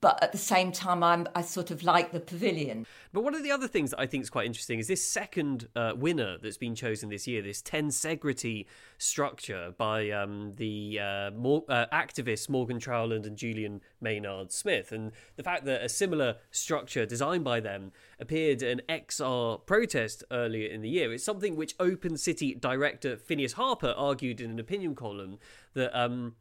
but 0.00 0.22
at 0.22 0.32
the 0.32 0.38
same 0.38 0.72
time, 0.72 1.02
I'm 1.02 1.26
I 1.34 1.42
sort 1.42 1.70
of 1.70 1.82
like 1.82 2.12
the 2.12 2.20
pavilion. 2.20 2.86
But 3.12 3.22
one 3.22 3.34
of 3.34 3.42
the 3.42 3.50
other 3.50 3.68
things 3.68 3.90
that 3.90 4.00
I 4.00 4.06
think 4.06 4.22
is 4.22 4.30
quite 4.30 4.46
interesting 4.46 4.78
is 4.78 4.88
this 4.88 5.04
second 5.04 5.68
uh, 5.74 5.92
winner 5.96 6.36
that's 6.38 6.58
been 6.58 6.74
chosen 6.74 7.08
this 7.08 7.26
year, 7.26 7.42
this 7.42 7.62
tensegrity 7.62 8.66
structure 8.98 9.74
by 9.76 10.10
um, 10.10 10.52
the 10.56 10.98
uh, 11.00 11.04
uh, 11.04 11.86
activists 11.92 12.48
Morgan 12.48 12.78
Trowland 12.78 13.26
and 13.26 13.36
Julian 13.36 13.80
Maynard 14.00 14.52
Smith, 14.52 14.92
and 14.92 15.12
the 15.36 15.42
fact 15.42 15.64
that 15.64 15.82
a 15.82 15.88
similar 15.88 16.36
structure 16.50 17.06
designed 17.06 17.44
by 17.44 17.60
them 17.60 17.92
appeared 18.20 18.62
in 18.62 18.82
XR 18.88 19.64
protest 19.66 20.24
earlier 20.30 20.68
in 20.68 20.82
the 20.82 20.88
year. 20.88 21.12
It's 21.12 21.24
something 21.24 21.56
which 21.56 21.74
Open 21.80 22.16
City 22.16 22.54
director 22.54 23.16
Phineas 23.16 23.54
Harper 23.54 23.94
argued 23.96 24.40
in 24.40 24.50
an 24.50 24.58
opinion 24.58 24.94
column 24.94 25.38
that. 25.74 25.98
Um, 25.98 26.34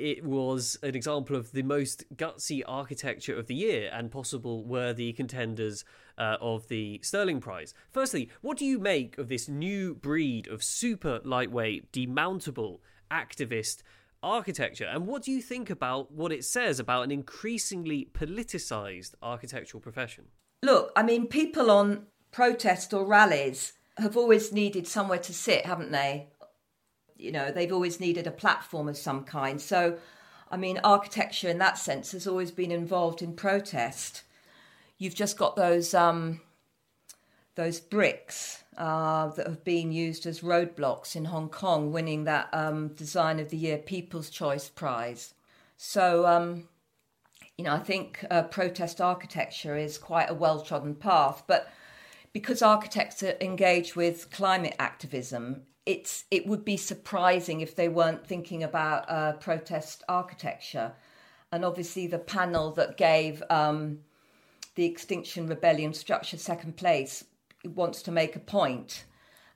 it 0.00 0.24
was 0.24 0.78
an 0.82 0.94
example 0.94 1.36
of 1.36 1.52
the 1.52 1.62
most 1.62 2.04
gutsy 2.16 2.62
architecture 2.66 3.36
of 3.36 3.46
the 3.46 3.54
year 3.54 3.90
and 3.92 4.10
possible 4.10 4.64
worthy 4.64 5.12
contenders 5.12 5.84
uh, 6.18 6.36
of 6.40 6.68
the 6.68 7.00
Stirling 7.02 7.40
Prize. 7.40 7.74
Firstly, 7.90 8.30
what 8.40 8.58
do 8.58 8.64
you 8.64 8.78
make 8.78 9.18
of 9.18 9.28
this 9.28 9.48
new 9.48 9.94
breed 9.94 10.48
of 10.48 10.64
super 10.64 11.20
lightweight, 11.24 11.92
demountable 11.92 12.78
activist 13.10 13.82
architecture? 14.22 14.86
And 14.86 15.06
what 15.06 15.22
do 15.22 15.32
you 15.32 15.42
think 15.42 15.70
about 15.70 16.10
what 16.12 16.32
it 16.32 16.44
says 16.44 16.80
about 16.80 17.04
an 17.04 17.10
increasingly 17.10 18.08
politicized 18.12 19.14
architectural 19.22 19.80
profession? 19.80 20.26
Look, 20.62 20.92
I 20.96 21.02
mean, 21.02 21.26
people 21.26 21.70
on 21.70 22.06
protest 22.32 22.92
or 22.92 23.06
rallies 23.06 23.74
have 23.96 24.16
always 24.16 24.52
needed 24.52 24.86
somewhere 24.86 25.18
to 25.18 25.34
sit, 25.34 25.66
haven't 25.66 25.92
they? 25.92 26.28
You 27.20 27.32
know, 27.32 27.50
they've 27.50 27.72
always 27.72 28.00
needed 28.00 28.26
a 28.26 28.32
platform 28.32 28.88
of 28.88 28.96
some 28.96 29.24
kind. 29.24 29.60
So, 29.60 29.98
I 30.50 30.56
mean, 30.56 30.80
architecture 30.82 31.48
in 31.48 31.58
that 31.58 31.78
sense 31.78 32.12
has 32.12 32.26
always 32.26 32.50
been 32.50 32.70
involved 32.70 33.22
in 33.22 33.34
protest. 33.34 34.22
You've 34.98 35.14
just 35.14 35.38
got 35.38 35.56
those 35.56 35.94
um, 35.94 36.40
those 37.54 37.80
bricks 37.80 38.64
uh, 38.76 39.28
that 39.28 39.46
have 39.46 39.64
been 39.64 39.92
used 39.92 40.26
as 40.26 40.40
roadblocks 40.40 41.14
in 41.14 41.26
Hong 41.26 41.48
Kong, 41.48 41.92
winning 41.92 42.24
that 42.24 42.48
um, 42.52 42.88
Design 42.88 43.38
of 43.38 43.50
the 43.50 43.56
Year 43.56 43.78
People's 43.78 44.30
Choice 44.30 44.68
Prize. 44.68 45.34
So, 45.76 46.26
um, 46.26 46.68
you 47.58 47.64
know, 47.64 47.74
I 47.74 47.78
think 47.78 48.24
uh, 48.30 48.44
protest 48.44 49.00
architecture 49.00 49.76
is 49.76 49.98
quite 49.98 50.30
a 50.30 50.34
well 50.34 50.62
trodden 50.62 50.94
path, 50.94 51.42
but 51.46 51.70
because 52.32 52.62
architects 52.62 53.22
are 53.22 53.36
engaged 53.40 53.96
with 53.96 54.30
climate 54.30 54.76
activism, 54.78 55.62
it's 55.86 56.24
it 56.30 56.46
would 56.46 56.64
be 56.64 56.76
surprising 56.76 57.60
if 57.60 57.74
they 57.74 57.88
weren't 57.88 58.26
thinking 58.26 58.62
about 58.62 59.10
uh, 59.10 59.32
protest 59.34 60.02
architecture, 60.08 60.92
and 61.52 61.64
obviously 61.64 62.06
the 62.06 62.18
panel 62.18 62.72
that 62.72 62.96
gave 62.96 63.42
um, 63.50 64.00
the 64.74 64.84
Extinction 64.84 65.46
Rebellion 65.46 65.94
structure 65.94 66.36
second 66.36 66.76
place 66.76 67.24
wants 67.64 68.02
to 68.02 68.12
make 68.12 68.36
a 68.36 68.40
point, 68.40 69.04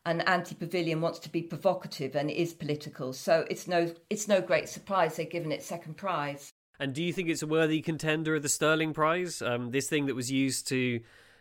and 0.05 0.21
Antepavilion 0.23 1.01
wants 1.01 1.19
to 1.21 1.29
be 1.29 1.43
provocative 1.43 2.17
and 2.17 2.31
is 2.31 2.53
political. 2.55 3.13
So 3.13 3.45
it's 3.51 3.69
no 3.69 3.93
it's 4.11 4.29
no 4.29 4.41
great 4.41 4.69
surprise 4.69 5.17
they've 5.17 5.31
given 5.31 5.53
it 5.53 5.63
second 5.63 5.97
prize. 5.97 6.51
And 6.81 6.93
do 6.93 7.03
you 7.03 7.13
think 7.13 7.29
it's 7.29 7.43
a 7.43 7.47
worthy 7.47 7.81
contender 7.81 8.35
of 8.35 8.43
the 8.43 8.49
Stirling 8.49 8.93
Prize? 8.93 9.41
Um, 9.41 9.71
this 9.71 9.89
thing 9.89 10.07
that 10.07 10.15
was 10.15 10.31
used 10.31 10.67
to 10.69 11.01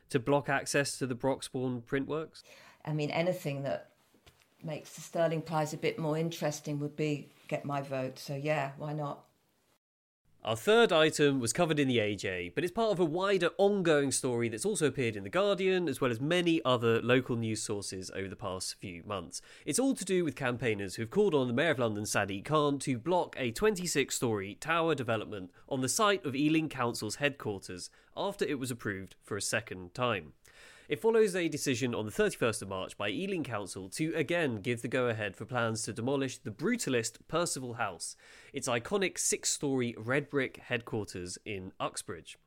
to 0.09 0.19
block 0.19 0.49
access 0.49 0.97
to 0.99 1.07
the 1.07 1.15
Broxbourne 1.15 1.81
printworks. 1.83 2.43
I 2.85 2.93
mean, 2.93 3.09
anything 3.09 3.63
that 3.63 3.92
makes 4.63 4.93
the 4.93 5.01
Stirling 5.01 5.41
Prize 5.41 5.73
a 5.73 5.77
bit 5.77 5.99
more 5.99 6.17
interesting 6.17 6.79
would 6.79 6.95
be 6.95 7.29
get 7.47 7.65
my 7.65 7.81
vote. 7.81 8.19
So 8.19 8.35
yeah, 8.35 8.71
why 8.77 8.93
not? 8.93 9.23
Our 10.45 10.57
third 10.57 10.91
item 10.91 11.39
was 11.39 11.53
covered 11.53 11.79
in 11.79 11.87
the 11.87 11.99
AJ, 11.99 12.53
but 12.53 12.65
it's 12.65 12.73
part 12.73 12.91
of 12.91 12.99
a 12.99 13.05
wider 13.05 13.51
ongoing 13.57 14.11
story 14.11 14.49
that's 14.49 14.65
also 14.65 14.87
appeared 14.87 15.15
in 15.15 15.23
The 15.23 15.29
Guardian, 15.29 15.87
as 15.87 16.01
well 16.01 16.11
as 16.11 16.19
many 16.19 16.59
other 16.65 17.01
local 17.01 17.37
news 17.37 17.61
sources 17.61 18.11
over 18.13 18.27
the 18.27 18.35
past 18.35 18.75
few 18.75 19.03
months. 19.05 19.41
It's 19.65 19.79
all 19.79 19.93
to 19.93 20.03
do 20.03 20.25
with 20.25 20.35
campaigners 20.35 20.95
who've 20.95 21.09
called 21.09 21.33
on 21.33 21.47
the 21.47 21.53
Mayor 21.53 21.71
of 21.71 21.79
London, 21.79 22.03
Sadiq 22.03 22.43
Khan, 22.43 22.77
to 22.79 22.97
block 22.97 23.37
a 23.39 23.51
26 23.51 24.13
story 24.13 24.55
tower 24.55 24.95
development 24.95 25.49
on 25.69 25.79
the 25.79 25.87
site 25.87 26.25
of 26.25 26.35
Ealing 26.35 26.67
Council's 26.67 27.15
headquarters 27.15 27.89
after 28.17 28.43
it 28.43 28.59
was 28.59 28.69
approved 28.69 29.15
for 29.23 29.37
a 29.37 29.41
second 29.41 29.93
time. 29.93 30.33
It 30.89 30.99
follows 30.99 31.33
a 31.33 31.47
decision 31.47 31.95
on 31.95 32.05
the 32.05 32.11
31st 32.11 32.61
of 32.61 32.67
March 32.67 32.97
by 32.97 33.09
Ealing 33.09 33.45
Council 33.45 33.87
to 33.91 34.13
again 34.15 34.57
give 34.57 34.81
the 34.81 34.89
go 34.89 35.07
ahead 35.07 35.33
for 35.33 35.45
plans 35.45 35.83
to 35.83 35.93
demolish 35.93 36.39
the 36.39 36.51
brutalist 36.51 37.19
Percival 37.29 37.75
House, 37.75 38.17
its 38.51 38.67
iconic 38.67 39.17
six 39.17 39.49
story 39.49 39.95
red 39.97 40.29
brick 40.29 40.57
headquarters 40.57 41.37
in 41.45 41.71
Uxbridge. 41.79 42.37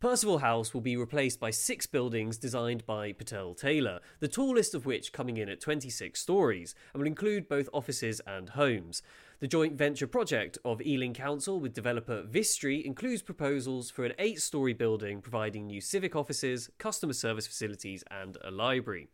Percival 0.00 0.38
House 0.38 0.72
will 0.72 0.80
be 0.80 0.96
replaced 0.96 1.38
by 1.38 1.50
six 1.50 1.86
buildings 1.86 2.38
designed 2.38 2.86
by 2.86 3.12
Patel 3.12 3.54
Taylor, 3.54 4.00
the 4.18 4.28
tallest 4.28 4.74
of 4.74 4.86
which 4.86 5.12
coming 5.12 5.36
in 5.36 5.50
at 5.50 5.60
26 5.60 6.18
stories, 6.18 6.74
and 6.92 7.00
will 7.00 7.06
include 7.06 7.48
both 7.50 7.68
offices 7.72 8.20
and 8.26 8.48
homes. 8.48 9.02
The 9.42 9.48
joint 9.48 9.76
venture 9.76 10.06
project 10.06 10.56
of 10.64 10.80
Ealing 10.80 11.14
Council 11.14 11.58
with 11.58 11.74
developer 11.74 12.22
Vistry 12.22 12.84
includes 12.84 13.22
proposals 13.22 13.90
for 13.90 14.04
an 14.04 14.12
eight 14.20 14.40
story 14.40 14.72
building 14.72 15.20
providing 15.20 15.66
new 15.66 15.80
civic 15.80 16.14
offices, 16.14 16.70
customer 16.78 17.12
service 17.12 17.48
facilities, 17.48 18.04
and 18.08 18.38
a 18.44 18.52
library. 18.52 19.08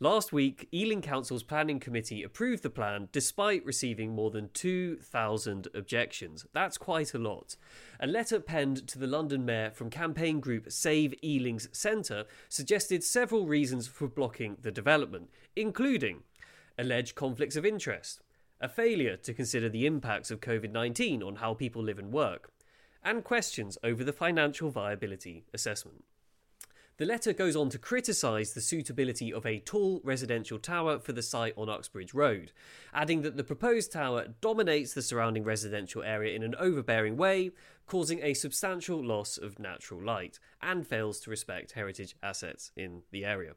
Last 0.00 0.32
week, 0.32 0.66
Ealing 0.74 1.00
Council's 1.00 1.44
planning 1.44 1.78
committee 1.78 2.24
approved 2.24 2.64
the 2.64 2.70
plan 2.70 3.08
despite 3.12 3.64
receiving 3.64 4.16
more 4.16 4.32
than 4.32 4.50
2,000 4.52 5.68
objections. 5.72 6.44
That's 6.52 6.76
quite 6.76 7.14
a 7.14 7.18
lot. 7.18 7.54
A 8.00 8.08
letter 8.08 8.40
penned 8.40 8.88
to 8.88 8.98
the 8.98 9.06
London 9.06 9.44
Mayor 9.44 9.70
from 9.70 9.90
campaign 9.90 10.40
group 10.40 10.72
Save 10.72 11.14
Ealing's 11.22 11.68
Centre 11.70 12.24
suggested 12.48 13.04
several 13.04 13.46
reasons 13.46 13.86
for 13.86 14.08
blocking 14.08 14.56
the 14.60 14.72
development, 14.72 15.30
including 15.54 16.24
alleged 16.76 17.14
conflicts 17.14 17.54
of 17.54 17.64
interest, 17.64 18.20
a 18.60 18.68
failure 18.68 19.16
to 19.16 19.34
consider 19.34 19.68
the 19.68 19.86
impacts 19.86 20.30
of 20.30 20.40
COVID 20.40 20.72
19 20.72 21.22
on 21.22 21.36
how 21.36 21.54
people 21.54 21.82
live 21.82 21.98
and 21.98 22.12
work, 22.12 22.50
and 23.04 23.24
questions 23.24 23.78
over 23.82 24.02
the 24.02 24.12
financial 24.12 24.70
viability 24.70 25.44
assessment. 25.54 26.04
The 26.98 27.06
letter 27.06 27.32
goes 27.32 27.54
on 27.54 27.70
to 27.70 27.78
criticise 27.78 28.54
the 28.54 28.60
suitability 28.60 29.32
of 29.32 29.46
a 29.46 29.60
tall 29.60 30.00
residential 30.02 30.58
tower 30.58 30.98
for 30.98 31.12
the 31.12 31.22
site 31.22 31.54
on 31.56 31.68
Uxbridge 31.68 32.12
Road, 32.12 32.50
adding 32.92 33.22
that 33.22 33.36
the 33.36 33.44
proposed 33.44 33.92
tower 33.92 34.34
dominates 34.40 34.94
the 34.94 35.02
surrounding 35.02 35.44
residential 35.44 36.02
area 36.02 36.34
in 36.34 36.42
an 36.42 36.56
overbearing 36.58 37.16
way, 37.16 37.52
causing 37.86 38.20
a 38.20 38.34
substantial 38.34 39.00
loss 39.00 39.38
of 39.38 39.60
natural 39.60 40.02
light, 40.02 40.40
and 40.60 40.88
fails 40.88 41.20
to 41.20 41.30
respect 41.30 41.72
heritage 41.72 42.16
assets 42.20 42.72
in 42.76 43.02
the 43.12 43.24
area. 43.24 43.52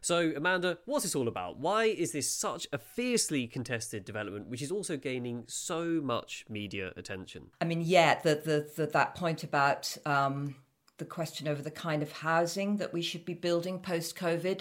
So, 0.00 0.32
Amanda, 0.36 0.78
what's 0.84 1.04
this 1.04 1.14
all 1.14 1.28
about? 1.28 1.58
Why 1.58 1.84
is 1.84 2.12
this 2.12 2.30
such 2.30 2.66
a 2.72 2.78
fiercely 2.78 3.46
contested 3.46 4.04
development, 4.04 4.48
which 4.48 4.62
is 4.62 4.70
also 4.70 4.96
gaining 4.96 5.44
so 5.46 6.00
much 6.02 6.44
media 6.48 6.92
attention? 6.96 7.50
I 7.60 7.64
mean, 7.64 7.82
yeah, 7.82 8.20
the, 8.20 8.34
the, 8.36 8.70
the 8.76 8.86
that 8.86 9.14
point 9.14 9.42
about 9.42 9.96
um, 10.06 10.56
the 10.98 11.04
question 11.04 11.48
over 11.48 11.62
the 11.62 11.70
kind 11.70 12.02
of 12.02 12.12
housing 12.12 12.76
that 12.76 12.92
we 12.92 13.02
should 13.02 13.24
be 13.24 13.34
building 13.34 13.80
post 13.80 14.16
COVID. 14.16 14.60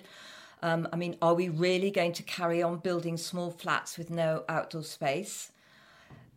Um, 0.61 0.87
I 0.91 0.95
mean, 0.95 1.17
are 1.21 1.33
we 1.33 1.49
really 1.49 1.91
going 1.91 2.13
to 2.13 2.23
carry 2.23 2.63
on 2.63 2.77
building 2.77 3.17
small 3.17 3.51
flats 3.51 3.97
with 3.97 4.09
no 4.09 4.43
outdoor 4.49 4.83
space? 4.83 5.51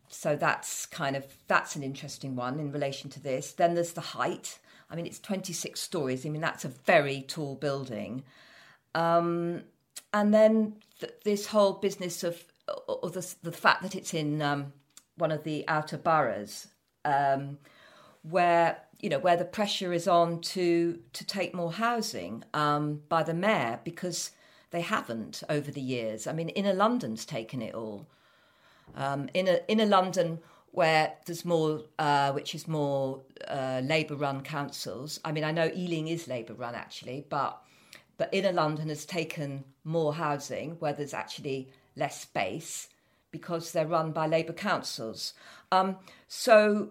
So 0.09 0.37
that's 0.37 0.87
kind 0.87 1.17
of 1.17 1.25
that's 1.47 1.77
an 1.77 1.83
interesting 1.83 2.35
one 2.35 2.59
in 2.59 2.73
relation 2.73 3.11
to 3.11 3.21
this. 3.21 3.53
Then 3.53 3.75
there's 3.75 3.93
the 3.93 4.01
height. 4.01 4.59
I 4.91 4.97
mean, 4.97 5.07
it's 5.07 5.19
26 5.21 5.79
stories. 5.79 6.25
I 6.25 6.31
mean, 6.31 6.41
that's 6.41 6.65
a 6.65 6.69
very 6.69 7.23
tall 7.23 7.55
building. 7.57 8.25
Um, 8.95 9.63
and 10.13 10.33
then 10.33 10.77
th- 11.01 11.13
this 11.25 11.47
whole 11.47 11.75
business 11.75 12.25
of, 12.25 12.43
of 12.89 13.13
the, 13.13 13.35
the, 13.43 13.53
fact 13.53 13.83
that 13.83 13.95
it's 13.95 14.15
in 14.15 14.43
um, 14.43 14.73
one 15.17 15.31
of 15.31 15.45
the 15.45 15.65
outer 15.69 15.99
boroughs, 15.99 16.69
um, 17.05 17.59
where 18.23 18.79
you 19.01 19.09
know 19.09 19.19
where 19.19 19.37
the 19.37 19.45
pressure 19.45 19.93
is 19.93 20.09
on 20.09 20.41
to 20.41 20.99
to 21.13 21.25
take 21.25 21.55
more 21.55 21.73
housing 21.73 22.43
um, 22.55 23.03
by 23.09 23.23
the 23.23 23.35
mayor 23.35 23.81
because 23.85 24.33
they 24.71 24.81
haven't 24.81 25.43
over 25.49 25.71
the 25.71 25.81
years. 25.81 26.27
I 26.27 26.33
mean, 26.33 26.49
Inner 26.51 26.75
London's 26.75 27.25
taken 27.25 27.63
it 27.63 27.75
all. 27.75 28.07
Um, 28.97 29.29
inner 29.35 29.61
Inner 29.69 29.87
London, 29.87 30.41
where 30.73 31.15
there's 31.27 31.45
more, 31.45 31.83
uh, 31.99 32.33
which 32.33 32.55
is 32.55 32.67
more 32.69 33.23
uh, 33.47 33.81
Labour-run 33.85 34.43
councils. 34.43 35.21
I 35.25 35.33
mean, 35.33 35.45
I 35.45 35.53
know 35.53 35.71
Ealing 35.75 36.09
is 36.09 36.29
Labour-run 36.29 36.75
actually, 36.75 37.25
but 37.29 37.63
but 38.19 38.29
Inner 38.33 38.53
London 38.53 38.91
has 38.91 39.07
taken 39.07 39.65
more 39.85 40.13
housing 40.13 40.73
where 40.81 40.93
there's 40.93 41.15
actually 41.15 41.71
less 41.97 42.21
space 42.21 42.89
because 43.31 43.73
they're 43.73 43.87
run 43.87 44.13
by 44.13 44.27
Labour 44.27 44.53
councils. 44.53 45.33
Um, 45.73 45.97
so 46.27 46.91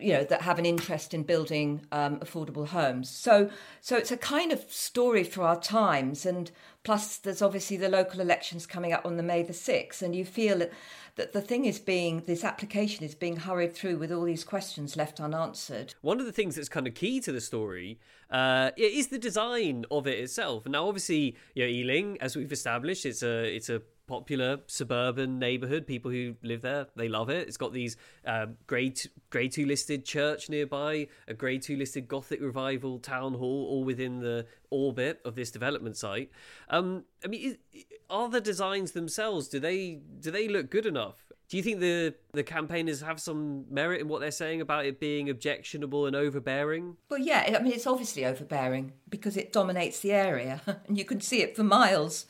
you 0.00 0.12
know 0.12 0.24
that 0.24 0.42
have 0.42 0.58
an 0.58 0.66
interest 0.66 1.14
in 1.14 1.22
building 1.22 1.86
um, 1.92 2.18
affordable 2.20 2.66
homes. 2.66 3.08
So 3.08 3.50
so 3.80 3.96
it's 3.96 4.10
a 4.10 4.16
kind 4.16 4.52
of 4.52 4.60
story 4.70 5.24
for 5.24 5.42
our 5.42 5.60
times, 5.60 6.26
and 6.26 6.50
plus 6.84 7.16
there's 7.16 7.42
obviously 7.42 7.76
the 7.76 7.88
local 7.88 8.20
elections 8.20 8.66
coming 8.66 8.92
up 8.92 9.04
on 9.04 9.16
the 9.16 9.22
May 9.22 9.42
the 9.42 9.52
sixth, 9.52 10.02
and 10.02 10.14
you 10.14 10.24
feel 10.24 10.58
that, 10.58 10.72
that 11.16 11.32
the 11.32 11.40
thing 11.40 11.64
is 11.64 11.78
being 11.78 12.22
this 12.26 12.44
application 12.44 13.04
is 13.04 13.14
being 13.14 13.36
hurried 13.36 13.74
through 13.74 13.98
with 13.98 14.12
all 14.12 14.24
these 14.24 14.44
questions 14.44 14.96
left 14.96 15.20
unanswered. 15.20 15.94
One 16.00 16.20
of 16.20 16.26
the 16.26 16.32
things 16.32 16.56
that's 16.56 16.68
kind 16.68 16.86
of 16.86 16.94
key 16.94 17.20
to 17.20 17.32
the 17.32 17.40
story 17.40 17.98
uh, 18.30 18.70
is 18.76 19.08
the 19.08 19.18
design 19.18 19.84
of 19.90 20.06
it 20.06 20.18
itself. 20.18 20.66
Now, 20.66 20.88
obviously, 20.88 21.36
you 21.54 21.64
know, 21.64 21.68
Ealing, 21.68 22.18
as 22.20 22.36
we've 22.36 22.52
established, 22.52 23.06
it's 23.06 23.22
a 23.22 23.44
it's 23.44 23.68
a 23.68 23.82
popular 24.08 24.58
suburban 24.66 25.38
neighborhood. 25.38 25.86
People 25.86 26.10
who 26.10 26.34
live 26.42 26.62
there, 26.62 26.86
they 26.96 27.08
love 27.08 27.30
it. 27.30 27.46
It's 27.46 27.56
got 27.56 27.72
these 27.72 27.96
uh, 28.26 28.46
grade 28.66 29.00
grade 29.30 29.52
two 29.52 29.66
listed 29.66 30.04
church 30.04 30.48
nearby, 30.48 31.06
a 31.28 31.34
grade 31.34 31.62
two 31.62 31.76
listed 31.76 32.08
Gothic 32.08 32.40
revival 32.40 32.98
town 32.98 33.34
hall, 33.34 33.66
all 33.68 33.84
within 33.84 34.20
the 34.20 34.46
orbit 34.70 35.20
of 35.24 35.34
this 35.34 35.50
development 35.50 35.96
site. 35.96 36.30
Um, 36.68 37.04
I 37.24 37.28
mean, 37.28 37.56
is, 37.72 37.84
are 38.10 38.28
the 38.28 38.40
designs 38.40 38.92
themselves 38.92 39.48
do 39.48 39.60
they 39.60 40.00
do 40.20 40.30
they 40.30 40.48
look 40.48 40.70
good 40.70 40.86
enough? 40.86 41.28
Do 41.48 41.56
you 41.56 41.62
think 41.62 41.80
the 41.80 42.14
the 42.32 42.42
campaigners 42.42 43.00
have 43.00 43.20
some 43.20 43.64
merit 43.70 44.00
in 44.00 44.08
what 44.08 44.20
they're 44.20 44.30
saying 44.30 44.60
about 44.60 44.84
it 44.84 45.00
being 45.00 45.30
objectionable 45.30 46.06
and 46.06 46.14
overbearing? 46.14 46.96
Well, 47.08 47.20
yeah, 47.20 47.54
I 47.58 47.62
mean 47.62 47.72
it's 47.72 47.86
obviously 47.86 48.26
overbearing 48.26 48.92
because 49.08 49.36
it 49.36 49.52
dominates 49.52 50.00
the 50.00 50.12
area, 50.12 50.60
and 50.86 50.98
you 50.98 51.04
can 51.04 51.20
see 51.20 51.42
it 51.42 51.56
for 51.56 51.64
miles. 51.64 52.26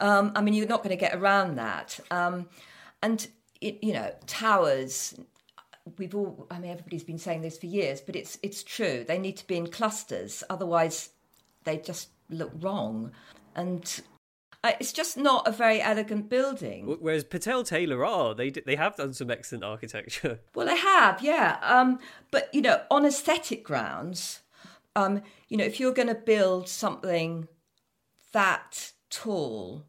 Um, 0.00 0.32
I 0.34 0.40
mean, 0.40 0.54
you're 0.54 0.66
not 0.66 0.82
going 0.82 0.90
to 0.90 1.00
get 1.00 1.14
around 1.14 1.56
that. 1.56 2.00
Um, 2.10 2.48
and, 3.02 3.26
it, 3.60 3.82
you 3.82 3.92
know, 3.92 4.12
towers, 4.26 5.14
we've 5.98 6.14
all, 6.14 6.46
I 6.50 6.58
mean, 6.58 6.70
everybody's 6.70 7.04
been 7.04 7.18
saying 7.18 7.42
this 7.42 7.58
for 7.58 7.66
years, 7.66 8.00
but 8.00 8.16
it's, 8.16 8.38
it's 8.42 8.62
true. 8.62 9.04
They 9.06 9.18
need 9.18 9.36
to 9.38 9.46
be 9.46 9.56
in 9.56 9.68
clusters, 9.68 10.42
otherwise, 10.50 11.10
they 11.64 11.76
just 11.76 12.08
look 12.30 12.52
wrong. 12.60 13.12
And 13.54 14.02
uh, 14.62 14.72
it's 14.78 14.92
just 14.92 15.16
not 15.16 15.48
a 15.48 15.52
very 15.52 15.80
elegant 15.80 16.28
building. 16.28 16.96
Whereas 17.00 17.24
Patel 17.24 17.64
Taylor 17.64 18.04
are 18.04 18.34
they 18.34 18.50
they 18.50 18.76
have 18.76 18.96
done 18.96 19.14
some 19.14 19.30
excellent 19.30 19.64
architecture. 19.64 20.40
Well, 20.54 20.66
they 20.66 20.76
have, 20.76 21.22
yeah. 21.22 21.58
Um, 21.62 21.98
but 22.30 22.52
you 22.52 22.60
know, 22.60 22.82
on 22.90 23.06
aesthetic 23.06 23.64
grounds, 23.64 24.40
um, 24.94 25.22
you 25.48 25.56
know, 25.56 25.64
if 25.64 25.80
you're 25.80 25.94
going 25.94 26.08
to 26.08 26.14
build 26.14 26.68
something 26.68 27.48
that 28.32 28.92
tall 29.08 29.84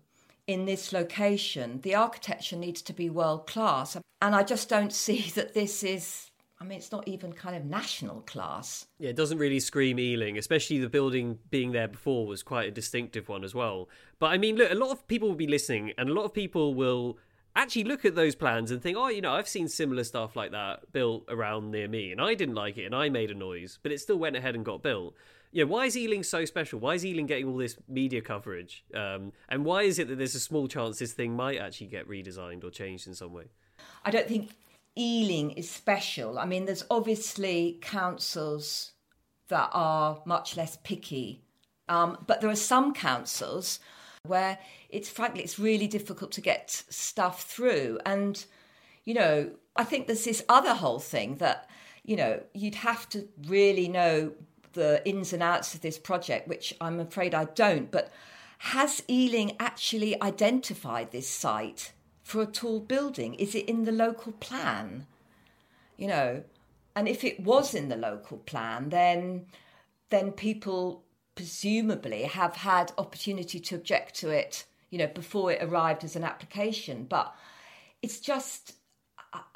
in 0.51 0.65
this 0.65 0.91
location, 0.91 1.79
the 1.81 1.95
architecture 1.95 2.55
needs 2.55 2.81
to 2.83 2.93
be 2.93 3.09
world 3.09 3.47
class. 3.47 3.97
And 4.21 4.35
I 4.35 4.43
just 4.43 4.69
don't 4.69 4.93
see 4.93 5.29
that 5.35 5.53
this 5.53 5.83
is. 5.83 6.27
I 6.59 6.63
mean, 6.63 6.77
it's 6.77 6.91
not 6.91 7.07
even 7.07 7.33
kind 7.33 7.55
of 7.55 7.65
national 7.65 8.21
class. 8.21 8.85
Yeah, 8.99 9.09
it 9.09 9.15
doesn't 9.15 9.39
really 9.39 9.59
scream 9.59 9.99
Ealing, 9.99 10.37
especially 10.37 10.77
the 10.77 10.89
building 10.89 11.39
being 11.49 11.71
there 11.71 11.87
before 11.87 12.27
was 12.27 12.43
quite 12.43 12.67
a 12.67 12.71
distinctive 12.71 13.27
one 13.27 13.43
as 13.43 13.55
well. 13.55 13.89
But 14.19 14.27
I 14.27 14.37
mean, 14.37 14.57
look, 14.57 14.71
a 14.71 14.75
lot 14.75 14.91
of 14.91 15.07
people 15.07 15.27
will 15.27 15.35
be 15.35 15.47
listening, 15.47 15.93
and 15.97 16.07
a 16.07 16.13
lot 16.13 16.23
of 16.23 16.35
people 16.35 16.75
will 16.75 17.17
actually 17.55 17.85
look 17.85 18.05
at 18.05 18.13
those 18.13 18.35
plans 18.35 18.69
and 18.69 18.79
think, 18.79 18.95
oh, 18.95 19.07
you 19.07 19.21
know, 19.21 19.33
I've 19.33 19.47
seen 19.47 19.69
similar 19.69 20.03
stuff 20.03 20.35
like 20.35 20.51
that 20.51 20.91
built 20.93 21.25
around 21.29 21.71
near 21.71 21.87
me, 21.87 22.11
and 22.11 22.21
I 22.21 22.35
didn't 22.35 22.53
like 22.53 22.77
it, 22.77 22.85
and 22.85 22.93
I 22.93 23.09
made 23.09 23.31
a 23.31 23.35
noise, 23.35 23.79
but 23.81 23.91
it 23.91 23.99
still 23.99 24.19
went 24.19 24.35
ahead 24.35 24.53
and 24.53 24.63
got 24.63 24.83
built 24.83 25.15
yeah, 25.51 25.65
why 25.65 25.85
is 25.85 25.97
Ealing 25.97 26.23
so 26.23 26.45
special? 26.45 26.79
Why 26.79 26.95
is 26.95 27.05
Ealing 27.05 27.25
getting 27.25 27.47
all 27.47 27.57
this 27.57 27.75
media 27.87 28.21
coverage? 28.21 28.85
Um, 28.95 29.33
and 29.49 29.65
why 29.65 29.83
is 29.83 29.99
it 29.99 30.07
that 30.07 30.17
there's 30.17 30.35
a 30.35 30.39
small 30.39 30.67
chance 30.67 30.99
this 30.99 31.13
thing 31.13 31.35
might 31.35 31.59
actually 31.59 31.87
get 31.87 32.07
redesigned 32.07 32.63
or 32.63 32.69
changed 32.69 33.07
in 33.07 33.13
some 33.13 33.33
way? 33.33 33.45
I 34.05 34.11
don't 34.11 34.27
think 34.27 34.51
Ealing 34.97 35.51
is 35.51 35.69
special. 35.69 36.39
I 36.39 36.45
mean, 36.45 36.65
there's 36.65 36.85
obviously 36.89 37.79
councils 37.81 38.93
that 39.49 39.69
are 39.73 40.21
much 40.25 40.55
less 40.55 40.77
picky, 40.83 41.43
um, 41.89 42.17
but 42.27 42.39
there 42.39 42.49
are 42.49 42.55
some 42.55 42.93
councils 42.93 43.79
where 44.23 44.57
it's 44.89 45.09
frankly 45.09 45.41
it's 45.41 45.57
really 45.57 45.87
difficult 45.87 46.31
to 46.33 46.41
get 46.41 46.69
stuff 46.69 47.43
through. 47.43 47.99
And 48.05 48.43
you 49.03 49.13
know, 49.13 49.51
I 49.75 49.83
think 49.83 50.07
there's 50.07 50.23
this 50.23 50.43
other 50.47 50.75
whole 50.75 50.99
thing 50.99 51.35
that 51.37 51.69
you 52.03 52.15
know 52.15 52.41
you'd 52.53 52.75
have 52.75 53.09
to 53.09 53.27
really 53.47 53.87
know 53.89 54.31
the 54.73 55.07
ins 55.07 55.33
and 55.33 55.43
outs 55.43 55.73
of 55.75 55.81
this 55.81 55.97
project, 55.97 56.47
which 56.47 56.73
I'm 56.79 56.99
afraid 56.99 57.33
I 57.33 57.45
don't, 57.45 57.91
but 57.91 58.11
has 58.59 59.03
Ealing 59.09 59.55
actually 59.59 60.21
identified 60.21 61.11
this 61.11 61.27
site 61.27 61.93
for 62.23 62.41
a 62.41 62.45
tall 62.45 62.79
building? 62.79 63.33
Is 63.35 63.55
it 63.55 63.67
in 63.67 63.85
the 63.85 63.91
local 63.91 64.33
plan? 64.33 65.07
You 65.97 66.07
know, 66.07 66.43
and 66.95 67.07
if 67.07 67.23
it 67.23 67.39
was 67.39 67.73
in 67.73 67.89
the 67.89 67.95
local 67.95 68.37
plan, 68.37 68.89
then 68.89 69.45
then 70.09 70.31
people 70.31 71.03
presumably 71.35 72.23
have 72.23 72.57
had 72.57 72.91
opportunity 72.97 73.59
to 73.59 73.75
object 73.75 74.15
to 74.15 74.29
it, 74.29 74.65
you 74.89 74.97
know, 74.99 75.07
before 75.07 75.51
it 75.51 75.63
arrived 75.63 76.03
as 76.03 76.15
an 76.15 76.23
application. 76.23 77.05
But 77.05 77.33
it's 78.01 78.19
just, 78.19 78.75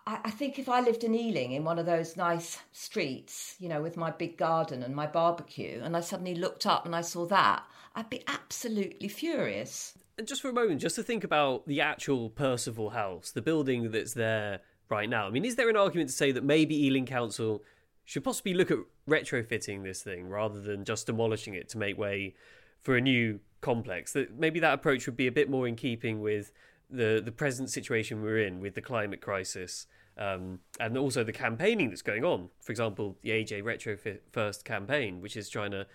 I, 0.07 0.19
I 0.25 0.31
think 0.31 0.59
if 0.59 0.69
I 0.69 0.81
lived 0.81 1.03
in 1.03 1.15
Ealing 1.15 1.51
in 1.51 1.63
one 1.63 1.79
of 1.79 1.85
those 1.85 2.17
nice 2.17 2.59
streets, 2.71 3.55
you 3.59 3.69
know, 3.69 3.81
with 3.81 3.97
my 3.97 4.11
big 4.11 4.37
garden 4.37 4.83
and 4.83 4.95
my 4.95 5.07
barbecue, 5.07 5.81
and 5.83 5.95
I 5.95 6.01
suddenly 6.01 6.35
looked 6.35 6.65
up 6.65 6.85
and 6.85 6.95
I 6.95 7.01
saw 7.01 7.25
that, 7.27 7.63
I'd 7.95 8.09
be 8.09 8.23
absolutely 8.27 9.07
furious. 9.07 9.97
And 10.17 10.27
just 10.27 10.41
for 10.41 10.49
a 10.49 10.53
moment, 10.53 10.81
just 10.81 10.95
to 10.95 11.03
think 11.03 11.23
about 11.23 11.67
the 11.67 11.81
actual 11.81 12.29
Percival 12.29 12.91
House, 12.91 13.31
the 13.31 13.41
building 13.41 13.91
that's 13.91 14.13
there 14.13 14.61
right 14.89 15.09
now. 15.09 15.27
I 15.27 15.29
mean, 15.29 15.45
is 15.45 15.55
there 15.55 15.69
an 15.69 15.77
argument 15.77 16.09
to 16.09 16.15
say 16.15 16.31
that 16.31 16.43
maybe 16.43 16.75
Ealing 16.85 17.05
Council 17.05 17.63
should 18.03 18.23
possibly 18.23 18.53
look 18.53 18.69
at 18.71 18.77
retrofitting 19.09 19.83
this 19.83 20.01
thing 20.01 20.29
rather 20.29 20.61
than 20.61 20.85
just 20.85 21.07
demolishing 21.07 21.55
it 21.55 21.67
to 21.69 21.77
make 21.77 21.97
way 21.97 22.35
for 22.81 22.95
a 22.95 23.01
new 23.01 23.39
complex? 23.61 24.13
That 24.13 24.37
maybe 24.37 24.59
that 24.59 24.73
approach 24.73 25.05
would 25.05 25.17
be 25.17 25.27
a 25.27 25.31
bit 25.31 25.49
more 25.49 25.67
in 25.67 25.75
keeping 25.75 26.21
with 26.21 26.51
the 26.89 27.21
the 27.23 27.31
present 27.31 27.69
situation 27.69 28.21
we're 28.21 28.37
in 28.37 28.59
with 28.59 28.75
the 28.75 28.81
climate 28.81 29.21
crisis. 29.21 29.87
Um, 30.17 30.59
and 30.79 30.97
also 30.97 31.23
the 31.23 31.33
campaigning 31.33 31.89
that's 31.89 32.01
going 32.01 32.23
on. 32.23 32.49
For 32.61 32.71
example, 32.71 33.17
the 33.21 33.31
AJ 33.31 33.63
Retro 33.63 33.97
First 34.31 34.63
campaign, 34.63 35.19
which 35.19 35.35
is 35.35 35.49
trying 35.49 35.71
to 35.71 35.87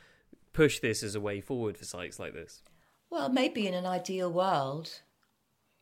push 0.53 0.81
this 0.81 1.03
as 1.03 1.15
a 1.15 1.21
way 1.21 1.41
forward 1.41 1.79
for 1.79 1.85
sites 1.85 2.19
like 2.19 2.35
this. 2.35 2.63
Well, 3.09 3.29
maybe 3.29 3.67
in 3.67 3.75
an 3.75 3.87
ideal 3.87 4.31
world, 4.31 5.01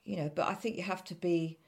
you 0.05 0.16
know, 0.16 0.31
but 0.35 0.48
I 0.48 0.55
think 0.55 0.77
you 0.77 0.83
have 0.85 1.05
to 1.05 1.14
be 1.14 1.59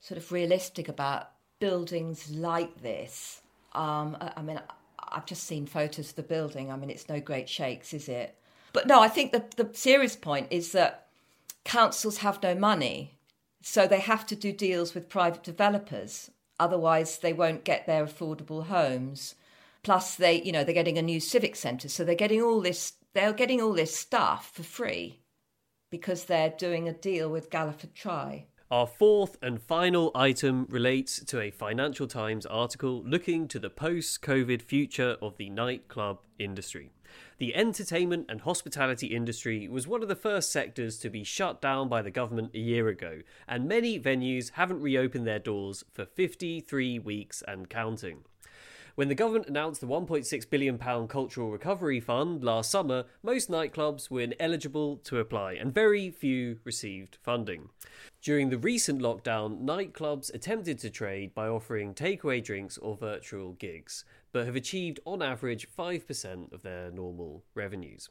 sort 0.00 0.18
of 0.18 0.30
realistic 0.30 0.88
about 0.88 1.30
buildings 1.58 2.30
like 2.30 2.82
this. 2.82 3.42
Um, 3.72 4.16
I, 4.20 4.32
I 4.36 4.42
mean, 4.42 4.60
I've 4.98 5.26
just 5.26 5.44
seen 5.44 5.66
photos 5.66 6.10
of 6.10 6.16
the 6.16 6.22
building. 6.22 6.70
I 6.70 6.76
mean, 6.76 6.90
it's 6.90 7.08
no 7.08 7.20
great 7.20 7.48
shakes, 7.48 7.92
is 7.92 8.08
it? 8.08 8.36
But 8.72 8.86
no, 8.86 9.00
I 9.00 9.08
think 9.08 9.32
the, 9.32 9.44
the 9.56 9.70
serious 9.72 10.14
point 10.14 10.48
is 10.50 10.72
that 10.72 11.06
councils 11.64 12.18
have 12.18 12.42
no 12.42 12.54
money. 12.54 13.17
So 13.60 13.86
they 13.86 14.00
have 14.00 14.26
to 14.26 14.36
do 14.36 14.52
deals 14.52 14.94
with 14.94 15.08
private 15.08 15.42
developers. 15.42 16.30
Otherwise, 16.60 17.18
they 17.18 17.32
won't 17.32 17.64
get 17.64 17.86
their 17.86 18.06
affordable 18.06 18.66
homes. 18.66 19.34
Plus, 19.82 20.16
they, 20.16 20.42
you 20.42 20.52
know, 20.52 20.64
they're 20.64 20.74
getting 20.74 20.98
a 20.98 21.02
new 21.02 21.20
civic 21.20 21.56
centre. 21.56 21.88
So 21.88 22.04
they're 22.04 22.14
getting 22.14 22.42
all 22.42 22.60
this, 22.60 22.94
they're 23.14 23.32
getting 23.32 23.60
all 23.60 23.72
this 23.72 23.96
stuff 23.96 24.50
for 24.52 24.62
free 24.62 25.20
because 25.90 26.24
they're 26.24 26.54
doing 26.58 26.88
a 26.88 26.92
deal 26.92 27.28
with 27.28 27.50
Galliford 27.50 27.94
Try. 27.94 28.46
Our 28.70 28.86
fourth 28.86 29.38
and 29.40 29.62
final 29.62 30.10
item 30.14 30.66
relates 30.68 31.24
to 31.24 31.40
a 31.40 31.50
Financial 31.50 32.06
Times 32.06 32.44
article 32.44 33.02
looking 33.02 33.48
to 33.48 33.58
the 33.58 33.70
post 33.70 34.20
COVID 34.20 34.60
future 34.60 35.16
of 35.22 35.38
the 35.38 35.48
nightclub 35.48 36.18
industry. 36.38 36.90
The 37.38 37.56
entertainment 37.56 38.26
and 38.28 38.42
hospitality 38.42 39.06
industry 39.06 39.68
was 39.68 39.86
one 39.86 40.02
of 40.02 40.08
the 40.08 40.14
first 40.14 40.52
sectors 40.52 40.98
to 40.98 41.08
be 41.08 41.24
shut 41.24 41.62
down 41.62 41.88
by 41.88 42.02
the 42.02 42.10
government 42.10 42.50
a 42.54 42.58
year 42.58 42.88
ago, 42.88 43.22
and 43.48 43.66
many 43.66 43.98
venues 43.98 44.50
haven't 44.50 44.82
reopened 44.82 45.26
their 45.26 45.38
doors 45.38 45.82
for 45.94 46.04
53 46.04 46.98
weeks 46.98 47.42
and 47.48 47.70
counting. 47.70 48.24
When 48.98 49.06
the 49.06 49.14
government 49.14 49.46
announced 49.46 49.80
the 49.80 49.86
£1.6 49.86 50.50
billion 50.50 50.76
Cultural 50.76 51.52
Recovery 51.52 52.00
Fund 52.00 52.42
last 52.42 52.68
summer, 52.68 53.04
most 53.22 53.48
nightclubs 53.48 54.10
were 54.10 54.22
ineligible 54.22 54.96
to 55.04 55.20
apply, 55.20 55.52
and 55.52 55.72
very 55.72 56.10
few 56.10 56.58
received 56.64 57.16
funding. 57.22 57.68
During 58.22 58.50
the 58.50 58.58
recent 58.58 59.00
lockdown, 59.00 59.62
nightclubs 59.62 60.34
attempted 60.34 60.80
to 60.80 60.90
trade 60.90 61.32
by 61.32 61.46
offering 61.46 61.94
takeaway 61.94 62.42
drinks 62.42 62.76
or 62.76 62.96
virtual 62.96 63.52
gigs, 63.52 64.04
but 64.32 64.46
have 64.46 64.56
achieved 64.56 64.98
on 65.04 65.22
average 65.22 65.68
5% 65.78 66.52
of 66.52 66.62
their 66.62 66.90
normal 66.90 67.44
revenues. 67.54 68.08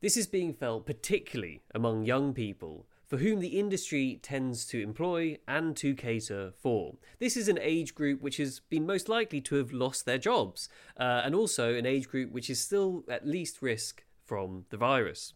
This 0.00 0.16
is 0.16 0.26
being 0.26 0.54
felt 0.54 0.86
particularly 0.86 1.62
among 1.72 2.04
young 2.04 2.34
people 2.34 2.88
for 3.06 3.18
whom 3.18 3.40
the 3.40 3.58
industry 3.58 4.18
tends 4.22 4.64
to 4.66 4.82
employ 4.82 5.38
and 5.46 5.76
to 5.76 5.94
cater 5.94 6.52
for. 6.58 6.96
This 7.18 7.36
is 7.36 7.48
an 7.48 7.58
age 7.60 7.94
group 7.94 8.20
which 8.20 8.38
has 8.38 8.60
been 8.60 8.86
most 8.86 9.08
likely 9.08 9.40
to 9.42 9.56
have 9.56 9.72
lost 9.72 10.04
their 10.06 10.18
jobs, 10.18 10.68
uh, 10.98 11.22
and 11.24 11.34
also 11.34 11.74
an 11.74 11.86
age 11.86 12.08
group 12.08 12.32
which 12.32 12.50
is 12.50 12.60
still 12.60 13.04
at 13.08 13.26
least 13.26 13.62
risk 13.62 14.04
from 14.24 14.64
the 14.70 14.76
virus. 14.76 15.34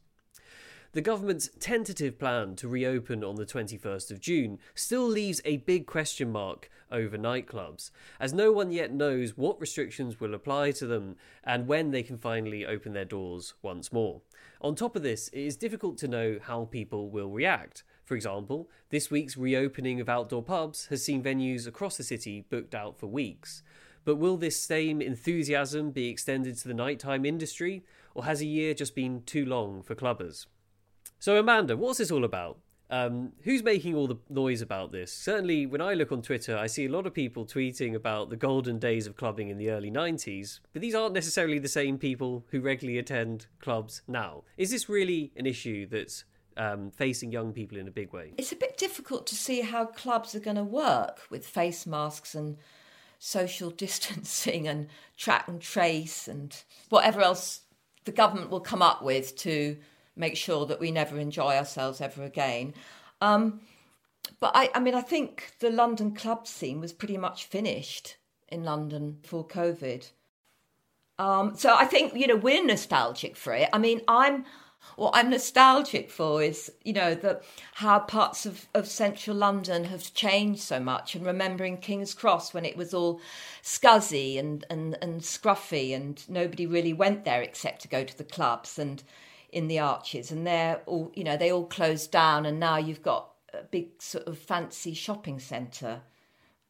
The 0.93 1.01
government's 1.01 1.49
tentative 1.61 2.19
plan 2.19 2.57
to 2.57 2.67
reopen 2.67 3.23
on 3.23 3.37
the 3.37 3.47
21st 3.47 4.11
of 4.11 4.19
June 4.19 4.59
still 4.75 5.07
leaves 5.07 5.41
a 5.45 5.59
big 5.59 5.87
question 5.87 6.33
mark 6.33 6.69
over 6.91 7.17
nightclubs, 7.17 7.93
as 8.19 8.33
no 8.33 8.51
one 8.51 8.73
yet 8.73 8.93
knows 8.93 9.37
what 9.37 9.61
restrictions 9.61 10.19
will 10.19 10.35
apply 10.35 10.73
to 10.73 10.89
them 10.89 11.15
and 11.45 11.69
when 11.69 11.93
they 11.93 12.03
can 12.03 12.19
finally 12.19 12.67
open 12.67 12.93
their 12.93 13.05
doors 13.05 13.55
once 13.63 13.93
more. 13.93 14.23
On 14.61 14.75
top 14.75 14.97
of 14.97 15.05
this, 15.05 15.29
it 15.29 15.39
is 15.39 15.57
difficult 15.57 15.97
to 15.99 16.09
know 16.09 16.41
how 16.43 16.65
people 16.65 17.09
will 17.09 17.31
react. 17.31 17.85
For 18.05 18.17
example, 18.17 18.69
this 18.89 19.13
week's 19.13 19.37
reopening 19.37 20.01
of 20.01 20.09
outdoor 20.09 20.43
pubs 20.43 20.87
has 20.87 21.05
seen 21.05 21.23
venues 21.23 21.69
across 21.69 21.99
the 21.99 22.03
city 22.03 22.41
booked 22.51 22.75
out 22.75 22.99
for 22.99 23.07
weeks. 23.07 23.63
But 24.05 24.17
will 24.17 24.37
this 24.37 24.59
same 24.59 25.01
enthusiasm 25.01 25.93
be 25.93 26.09
extended 26.09 26.59
to 26.59 26.67
the 26.67 26.75
nighttime 26.75 27.25
industry, 27.25 27.85
or 28.13 28.25
has 28.25 28.41
a 28.41 28.47
year 28.47 28.75
just 28.75 28.97
been 28.97 29.23
too 29.23 29.47
long 29.47 29.85
for 29.85 29.95
clubbers? 29.95 30.47
So, 31.21 31.37
Amanda, 31.37 31.77
what's 31.77 31.99
this 31.99 32.11
all 32.11 32.25
about? 32.25 32.61
Um, 32.89 33.33
who's 33.43 33.63
making 33.63 33.95
all 33.95 34.07
the 34.07 34.17
noise 34.31 34.63
about 34.63 34.91
this? 34.91 35.13
Certainly, 35.13 35.67
when 35.67 35.83
I 35.83 35.93
look 35.93 36.11
on 36.13 36.23
Twitter, 36.23 36.57
I 36.57 36.67
see 36.67 36.87
a 36.87 36.91
lot 36.91 37.07
of 37.07 37.13
people 37.13 37.45
tweeting 37.45 37.95
about 37.95 38.31
the 38.31 38.39
golden 38.39 38.79
days 38.79 39.07
of 39.07 39.19
clubbing 39.19 39.51
in 39.51 39.59
the 39.59 39.69
early 39.69 39.91
90s, 39.91 40.61
but 40.73 40.81
these 40.81 40.95
aren't 40.95 41.13
necessarily 41.13 41.59
the 41.59 41.69
same 41.69 41.99
people 41.99 42.47
who 42.51 42.63
regularly 42.63 42.99
attend 42.99 43.49
clubs 43.61 44.01
now. 44.09 44.45
Is 44.57 44.71
this 44.71 44.89
really 44.89 45.31
an 45.37 45.45
issue 45.45 45.87
that's 45.87 46.25
um, 46.57 46.91
facing 46.91 47.31
young 47.31 47.53
people 47.53 47.77
in 47.77 47.87
a 47.87 47.91
big 47.91 48.15
way? 48.15 48.33
It's 48.39 48.53
a 48.53 48.57
bit 48.57 48.79
difficult 48.79 49.27
to 49.27 49.35
see 49.35 49.61
how 49.61 49.85
clubs 49.85 50.35
are 50.35 50.41
going 50.41 50.57
to 50.57 50.65
work 50.65 51.21
with 51.29 51.47
face 51.47 51.87
masks 51.87 52.35
and 52.35 52.57
social 53.19 53.69
distancing 53.85 54.67
and 54.67 54.89
track 55.19 55.49
and 55.49 55.61
trace 55.61 56.27
and 56.27 56.63
whatever 56.89 57.21
else 57.21 57.61
the 58.07 58.11
government 58.11 58.49
will 58.49 58.61
come 58.61 58.81
up 58.81 59.03
with 59.03 59.37
to 59.37 59.77
make 60.21 60.37
sure 60.37 60.67
that 60.67 60.79
we 60.79 60.91
never 60.93 61.19
enjoy 61.19 61.57
ourselves 61.57 62.01
ever 62.01 62.23
again. 62.23 62.75
Um, 63.21 63.61
but 64.39 64.53
I, 64.55 64.71
I 64.75 64.81
mean, 64.81 64.95
I 64.95 65.01
think 65.01 65.55
the 65.59 65.71
London 65.71 66.15
club 66.15 66.47
scene 66.47 66.81
was 66.81 66.93
pretty 66.93 67.17
much 67.17 67.47
finished 67.47 68.17
in 68.49 68.63
London 68.63 69.19
for 69.23 69.45
COVID. 69.47 70.11
Um, 71.19 71.57
so 71.57 71.75
I 71.75 71.85
think 71.87 72.15
you 72.15 72.27
know 72.27 72.37
we're 72.37 72.65
nostalgic 72.65 73.37
for 73.37 73.53
it. 73.55 73.69
I 73.73 73.79
mean, 73.79 74.01
I'm 74.09 74.45
what 74.97 75.13
I'm 75.15 75.29
nostalgic 75.31 76.11
for 76.11 76.43
is 76.43 76.73
you 76.83 76.95
know 76.95 77.15
the 77.15 77.43
how 77.75 77.99
parts 77.99 78.47
of, 78.47 78.67
of 78.75 78.87
central 78.87 79.37
London 79.37 79.85
have 79.85 80.15
changed 80.15 80.63
so 80.63 80.81
much, 80.81 81.15
and 81.15 81.27
remembering 81.27 81.77
King's 81.77 82.15
Cross 82.15 82.55
when 82.55 82.65
it 82.65 82.77
was 82.77 82.95
all 82.95 83.21
scuzzy 83.63 84.39
and 84.39 84.65
and 84.71 84.97
and 85.03 85.21
scruffy, 85.21 85.95
and 85.95 86.27
nobody 86.29 86.67
really 86.67 86.95
went 86.95 87.25
there 87.25 87.43
except 87.43 87.83
to 87.83 87.89
go 87.89 88.05
to 88.05 88.17
the 88.17 88.25
clubs 88.25 88.79
and 88.79 89.03
in 89.53 89.69
the 89.69 89.79
arches, 89.79 90.31
and 90.31 90.47
they're 90.47 90.81
all 90.87 91.11
you 91.15 91.25
know 91.25 91.37
they 91.37 91.53
all 91.53 91.67
closed 91.67 92.11
down, 92.11 92.47
and 92.47 92.61
now 92.61 92.77
you've 92.77 93.03
got 93.03 93.31
a 93.53 93.63
big 93.63 94.01
sort 94.01 94.27
of 94.27 94.39
fancy 94.39 94.95
shopping 94.95 95.39
centre. 95.39 96.03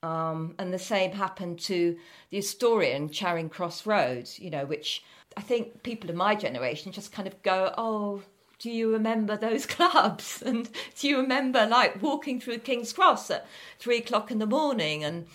Um, 0.03 0.55
and 0.59 0.73
the 0.73 0.79
same 0.79 1.13
happened 1.13 1.59
to 1.61 1.99
the 2.31 2.39
Astoria 2.39 2.97
in 2.97 3.11
Charing 3.11 3.51
Cross 3.51 3.85
Road, 3.85 4.31
you 4.37 4.49
know, 4.49 4.65
which 4.65 5.05
I 5.37 5.43
think 5.43 5.83
people 5.83 6.09
of 6.09 6.17
my 6.17 6.35
generation 6.35 6.91
just 6.91 7.13
kind 7.13 7.29
of 7.29 7.43
go, 7.43 7.75
oh, 7.77 8.23
do 8.59 8.71
you 8.71 8.93
remember 8.93 9.37
those 9.37 9.67
clubs? 9.77 10.43
And 10.43 10.69
do 10.99 11.09
you 11.09 11.19
remember 11.19 11.67
like 11.67 12.03
walking 12.03 12.41
through 12.41 12.59
King's 12.59 12.93
Cross 12.93 13.31
at 13.31 13.47
three 13.79 13.99
o'clock 13.99 14.31
in 14.31 14.39
the 14.39 14.47
morning? 14.47 15.05
And, 15.05 15.27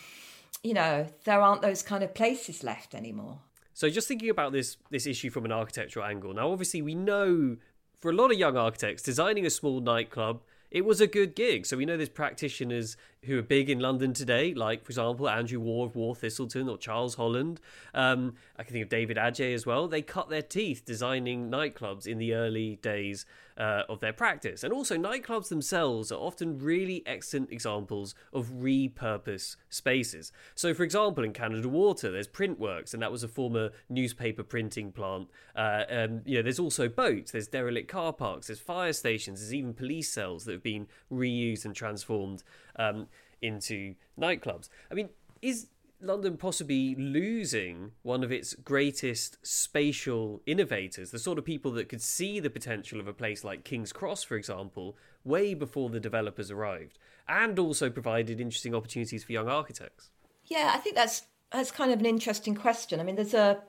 you 0.63 0.73
know, 0.73 1.07
there 1.25 1.41
aren't 1.41 1.61
those 1.61 1.83
kind 1.83 2.03
of 2.03 2.15
places 2.15 2.63
left 2.63 2.95
anymore. 2.95 3.39
So 3.75 3.89
just 3.89 4.07
thinking 4.07 4.29
about 4.29 4.53
this 4.53 4.77
this 4.89 5.05
issue 5.05 5.29
from 5.29 5.45
an 5.45 5.51
architectural 5.51 6.05
angle. 6.05 6.33
Now, 6.33 6.51
obviously, 6.51 6.81
we 6.81 6.95
know 6.95 7.57
for 7.99 8.09
a 8.09 8.13
lot 8.13 8.31
of 8.31 8.39
young 8.39 8.57
architects, 8.57 9.03
designing 9.03 9.45
a 9.45 9.49
small 9.49 9.81
nightclub 9.81 10.41
it 10.75 10.83
was 10.83 10.99
a 10.99 11.07
good 11.07 11.35
gig. 11.35 11.65
So 11.65 11.77
we 11.77 11.85
know 11.85 11.95
there's 11.95 12.09
practitioners 12.09 12.97
who 13.23 13.39
are 13.39 13.41
big 13.41 13.69
in 13.69 13.79
London 13.79 14.11
today, 14.11 14.53
like, 14.53 14.83
for 14.83 14.89
example, 14.89 15.29
Andrew 15.29 15.59
Waugh 15.61 15.89
of 16.11 16.17
Thistleton 16.17 16.67
or 16.67 16.77
Charles 16.77 17.15
Holland. 17.15 17.61
Um, 17.93 18.35
I 18.57 18.63
can 18.63 18.73
think 18.73 18.83
of 18.83 18.89
David 18.89 19.15
Adjaye 19.15 19.53
as 19.53 19.65
well. 19.65 19.87
They 19.87 20.01
cut 20.01 20.29
their 20.29 20.41
teeth 20.41 20.83
designing 20.85 21.49
nightclubs 21.49 22.05
in 22.05 22.17
the 22.17 22.33
early 22.33 22.75
days 22.81 23.25
uh, 23.57 23.83
of 23.87 23.99
their 23.99 24.13
practice. 24.13 24.63
And 24.63 24.73
also, 24.73 24.97
nightclubs 24.97 25.49
themselves 25.49 26.11
are 26.11 26.19
often 26.19 26.59
really 26.59 27.03
excellent 27.05 27.51
examples 27.51 28.15
of 28.33 28.47
repurpose 28.47 29.55
spaces. 29.69 30.31
So, 30.55 30.73
for 30.73 30.83
example, 30.83 31.23
in 31.23 31.33
Canada 31.33 31.69
Water, 31.69 32.11
there's 32.11 32.27
Printworks, 32.27 32.93
and 32.93 33.01
that 33.01 33.11
was 33.11 33.23
a 33.23 33.27
former 33.27 33.71
newspaper 33.89 34.43
printing 34.43 34.91
plant. 34.91 35.29
Uh, 35.55 35.83
um, 35.89 36.21
you 36.25 36.37
know, 36.37 36.41
there's 36.41 36.59
also 36.59 36.87
boats, 36.87 37.31
there's 37.31 37.47
derelict 37.47 37.87
car 37.87 38.13
parks, 38.13 38.47
there's 38.47 38.59
fire 38.59 38.93
stations, 38.93 39.39
there's 39.39 39.53
even 39.53 39.73
police 39.73 40.09
cells 40.09 40.45
that 40.45 40.53
have 40.53 40.63
been 40.63 40.87
reused 41.11 41.65
and 41.65 41.75
transformed 41.75 42.43
um, 42.77 43.07
into 43.41 43.95
nightclubs. 44.19 44.69
I 44.91 44.95
mean, 44.95 45.09
is 45.41 45.67
London 46.05 46.37
possibly 46.37 46.95
losing 46.95 47.91
one 48.03 48.23
of 48.23 48.31
its 48.31 48.53
greatest 48.53 49.37
spatial 49.45 50.41
innovators, 50.45 51.11
the 51.11 51.19
sort 51.19 51.37
of 51.37 51.45
people 51.45 51.71
that 51.71 51.89
could 51.89 52.01
see 52.01 52.39
the 52.39 52.49
potential 52.49 52.99
of 52.99 53.07
a 53.07 53.13
place 53.13 53.43
like 53.43 53.63
King's 53.63 53.91
Cross, 53.91 54.23
for 54.23 54.35
example, 54.35 54.95
way 55.23 55.53
before 55.53 55.89
the 55.89 55.99
developers 55.99 56.51
arrived, 56.51 56.97
and 57.27 57.57
also 57.59 57.89
provided 57.89 58.39
interesting 58.39 58.75
opportunities 58.75 59.23
for 59.23 59.31
young 59.31 59.49
architects? 59.49 60.09
Yeah, 60.45 60.71
I 60.73 60.77
think 60.77 60.95
that's 60.95 61.23
that's 61.51 61.71
kind 61.71 61.91
of 61.91 61.99
an 61.99 62.05
interesting 62.05 62.55
question. 62.55 62.99
I 62.99 63.03
mean, 63.03 63.15
there's 63.15 63.33
a 63.33 63.61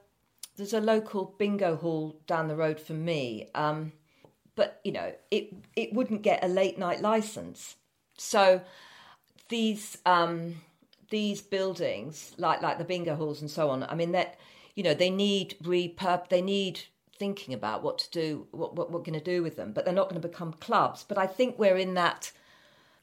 there's 0.56 0.72
a 0.72 0.80
local 0.80 1.34
bingo 1.38 1.76
hall 1.76 2.20
down 2.26 2.48
the 2.48 2.56
road 2.56 2.80
from 2.80 3.04
me, 3.04 3.48
um, 3.54 3.92
but 4.54 4.80
you 4.84 4.92
know, 4.92 5.12
it 5.30 5.54
it 5.74 5.92
wouldn't 5.92 6.22
get 6.22 6.44
a 6.44 6.48
late 6.48 6.78
night 6.78 7.00
license. 7.00 7.76
So 8.18 8.62
these 9.48 9.98
um, 10.06 10.56
these 11.10 11.40
buildings, 11.42 12.32
like 12.38 12.62
like 12.62 12.78
the 12.78 12.84
bingo 12.84 13.14
halls 13.14 13.40
and 13.40 13.50
so 13.50 13.70
on, 13.70 13.82
I 13.84 13.94
mean 13.94 14.12
that 14.12 14.38
you 14.74 14.82
know 14.82 14.94
they 14.94 15.10
need 15.10 15.56
repurp 15.62 16.28
they 16.28 16.42
need 16.42 16.80
thinking 17.18 17.54
about 17.54 17.82
what 17.82 17.98
to 17.98 18.10
do, 18.10 18.46
what 18.50 18.76
what 18.76 18.90
we're 18.90 19.00
going 19.00 19.18
to 19.18 19.24
do 19.24 19.42
with 19.42 19.56
them, 19.56 19.72
but 19.72 19.84
they're 19.84 19.94
not 19.94 20.08
going 20.08 20.20
to 20.20 20.28
become 20.28 20.52
clubs. 20.54 21.04
But 21.06 21.18
I 21.18 21.26
think 21.26 21.58
we're 21.58 21.76
in 21.78 21.94
that 21.94 22.32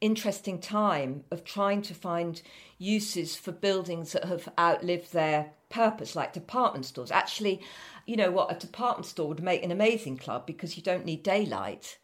interesting 0.02 0.60
time 0.60 1.24
of 1.32 1.46
trying 1.46 1.82
to 1.82 1.94
find 1.94 2.42
uses 2.78 3.38
for 3.38 3.54
buildings 3.54 4.12
that 4.12 4.26
have 4.26 4.50
outlived 4.60 5.14
their 5.14 5.52
purpose, 5.70 6.16
like 6.16 6.34
department 6.34 6.86
stores. 6.86 7.10
Actually, 7.10 7.62
you 8.06 8.18
know 8.18 8.30
what, 8.30 8.52
a 8.52 8.60
department 8.60 9.06
store 9.06 9.30
would 9.30 9.42
make 9.42 9.64
an 9.64 9.72
amazing 9.72 10.18
club 10.18 10.46
because 10.46 10.76
you 10.76 10.84
don't 10.84 11.06
need 11.06 11.24
daylight. 11.24 11.98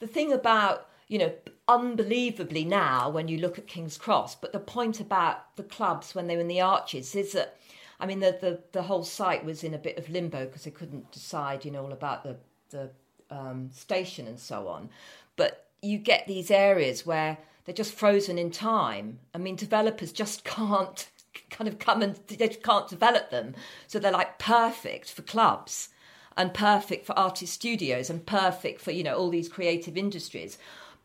The 0.00 0.06
thing 0.06 0.32
about 0.32 0.88
you 1.08 1.18
know, 1.18 1.32
unbelievably 1.68 2.64
now 2.64 3.08
when 3.08 3.28
you 3.28 3.38
look 3.38 3.58
at 3.58 3.66
King's 3.66 3.98
Cross. 3.98 4.36
But 4.36 4.52
the 4.52 4.60
point 4.60 5.00
about 5.00 5.56
the 5.56 5.62
clubs 5.62 6.14
when 6.14 6.26
they 6.26 6.34
were 6.36 6.42
in 6.42 6.48
the 6.48 6.60
arches 6.60 7.14
is 7.14 7.32
that, 7.32 7.56
I 8.00 8.06
mean, 8.06 8.20
the 8.20 8.36
the, 8.40 8.60
the 8.72 8.82
whole 8.82 9.04
site 9.04 9.44
was 9.44 9.64
in 9.64 9.74
a 9.74 9.78
bit 9.78 9.98
of 9.98 10.08
limbo 10.08 10.46
because 10.46 10.64
they 10.64 10.70
couldn't 10.70 11.12
decide, 11.12 11.64
you 11.64 11.70
know, 11.70 11.84
all 11.84 11.92
about 11.92 12.24
the 12.24 12.36
the 12.70 12.90
um, 13.30 13.70
station 13.72 14.26
and 14.26 14.38
so 14.38 14.68
on. 14.68 14.90
But 15.36 15.66
you 15.82 15.98
get 15.98 16.26
these 16.26 16.50
areas 16.50 17.06
where 17.06 17.38
they're 17.64 17.74
just 17.74 17.94
frozen 17.94 18.38
in 18.38 18.50
time. 18.50 19.18
I 19.34 19.38
mean, 19.38 19.56
developers 19.56 20.12
just 20.12 20.44
can't 20.44 21.08
kind 21.50 21.68
of 21.68 21.78
come 21.78 22.02
and 22.02 22.16
they 22.28 22.48
can't 22.48 22.88
develop 22.88 23.30
them, 23.30 23.54
so 23.86 23.98
they're 23.98 24.10
like 24.10 24.38
perfect 24.38 25.12
for 25.12 25.22
clubs 25.22 25.90
and 26.36 26.52
perfect 26.52 27.06
for 27.06 27.18
artist 27.18 27.52
studios 27.52 28.10
and 28.10 28.26
perfect 28.26 28.80
for 28.80 28.90
you 28.90 29.02
know 29.02 29.16
all 29.16 29.30
these 29.30 29.48
creative 29.48 29.96
industries 29.96 30.58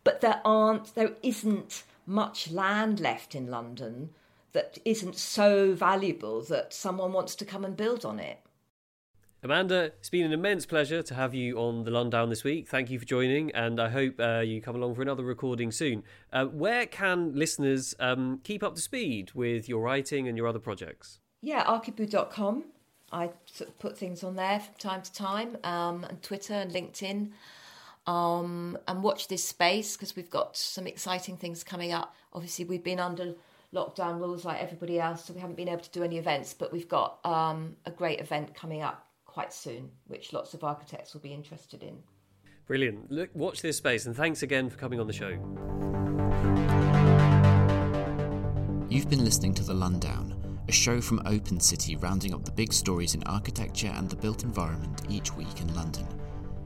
but 0.03 0.21
there 0.21 0.41
aren't, 0.43 0.95
there 0.95 1.13
isn't 1.21 1.83
much 2.05 2.51
land 2.51 2.99
left 2.99 3.35
in 3.35 3.47
London 3.47 4.09
that 4.53 4.77
isn't 4.83 5.15
so 5.15 5.73
valuable 5.73 6.41
that 6.41 6.73
someone 6.73 7.13
wants 7.13 7.35
to 7.35 7.45
come 7.45 7.63
and 7.63 7.77
build 7.77 8.03
on 8.03 8.19
it. 8.19 8.39
Amanda, 9.43 9.85
it's 9.85 10.09
been 10.09 10.25
an 10.25 10.33
immense 10.33 10.67
pleasure 10.67 11.01
to 11.01 11.15
have 11.15 11.33
you 11.33 11.57
on 11.57 11.83
the 11.83 11.89
Lundown 11.89 12.29
this 12.29 12.43
week. 12.43 12.67
Thank 12.67 12.91
you 12.91 12.99
for 12.99 13.05
joining, 13.05 13.49
and 13.53 13.79
I 13.79 13.89
hope 13.89 14.19
uh, 14.19 14.41
you 14.41 14.61
come 14.61 14.75
along 14.75 14.93
for 14.93 15.01
another 15.01 15.23
recording 15.23 15.71
soon. 15.71 16.03
Uh, 16.31 16.45
where 16.45 16.85
can 16.85 17.33
listeners 17.33 17.95
um, 17.99 18.41
keep 18.43 18.61
up 18.61 18.75
to 18.75 18.81
speed 18.81 19.31
with 19.33 19.67
your 19.67 19.81
writing 19.81 20.27
and 20.27 20.37
your 20.37 20.45
other 20.45 20.59
projects? 20.59 21.19
Yeah, 21.41 21.63
archiboo.com. 21.63 22.65
I 23.11 23.31
sort 23.47 23.71
of 23.71 23.79
put 23.79 23.97
things 23.97 24.23
on 24.23 24.35
there 24.35 24.59
from 24.59 24.75
time 24.77 25.01
to 25.01 25.11
time, 25.11 25.57
um, 25.63 26.03
and 26.03 26.21
Twitter 26.21 26.53
and 26.53 26.71
LinkedIn 26.71 27.31
um, 28.07 28.77
and 28.87 29.03
watch 29.03 29.27
this 29.27 29.43
space 29.43 29.95
because 29.95 30.15
we've 30.15 30.29
got 30.29 30.57
some 30.57 30.87
exciting 30.87 31.37
things 31.37 31.63
coming 31.63 31.91
up. 31.91 32.15
Obviously, 32.33 32.65
we've 32.65 32.83
been 32.83 32.99
under 32.99 33.35
lockdown 33.73 34.19
rules 34.19 34.45
like 34.45 34.61
everybody 34.61 34.99
else, 34.99 35.25
so 35.25 35.33
we 35.33 35.39
haven't 35.39 35.55
been 35.55 35.69
able 35.69 35.81
to 35.81 35.91
do 35.91 36.03
any 36.03 36.17
events, 36.17 36.53
but 36.53 36.71
we've 36.71 36.89
got 36.89 37.19
um, 37.25 37.75
a 37.85 37.91
great 37.91 38.19
event 38.19 38.53
coming 38.53 38.81
up 38.81 39.07
quite 39.25 39.53
soon, 39.53 39.89
which 40.07 40.33
lots 40.33 40.53
of 40.53 40.63
architects 40.63 41.13
will 41.13 41.21
be 41.21 41.33
interested 41.33 41.83
in. 41.83 41.97
Brilliant. 42.67 43.11
Look, 43.11 43.29
watch 43.33 43.61
this 43.61 43.77
space, 43.77 44.05
and 44.05 44.15
thanks 44.15 44.43
again 44.43 44.69
for 44.69 44.77
coming 44.77 44.99
on 44.99 45.07
the 45.07 45.13
show. 45.13 45.29
You've 48.89 49.09
been 49.09 49.23
listening 49.23 49.53
to 49.55 49.63
The 49.63 49.73
Lundown, 49.73 50.35
a 50.67 50.71
show 50.71 50.99
from 50.99 51.21
Open 51.25 51.59
City 51.59 51.95
rounding 51.95 52.33
up 52.33 52.43
the 52.43 52.51
big 52.51 52.73
stories 52.73 53.15
in 53.15 53.23
architecture 53.23 53.91
and 53.95 54.09
the 54.09 54.17
built 54.17 54.43
environment 54.43 55.01
each 55.09 55.33
week 55.33 55.61
in 55.61 55.73
London. 55.73 56.20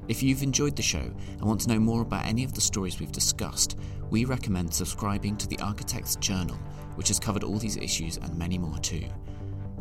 If 0.08 0.22
you've 0.22 0.44
enjoyed 0.44 0.76
the 0.76 0.84
show 0.84 1.00
and 1.00 1.42
want 1.42 1.62
to 1.62 1.70
know 1.70 1.80
more 1.80 2.02
about 2.02 2.26
any 2.26 2.44
of 2.44 2.54
the 2.54 2.62
stories 2.62 3.00
we've 3.00 3.12
discussed, 3.12 3.78
we 4.10 4.26
recommend 4.26 4.74
subscribing 4.74 5.36
to 5.38 5.48
the 5.48 5.60
Architect's 5.60 6.16
Journal, 6.18 6.58
which 6.96 7.08
has 7.08 7.20
covered 7.20 7.44
all 7.44 7.58
these 7.58 7.78
issues 7.78 8.18
and 8.18 8.38
many 8.38 8.58
more 8.58 8.78
too. 8.80 9.06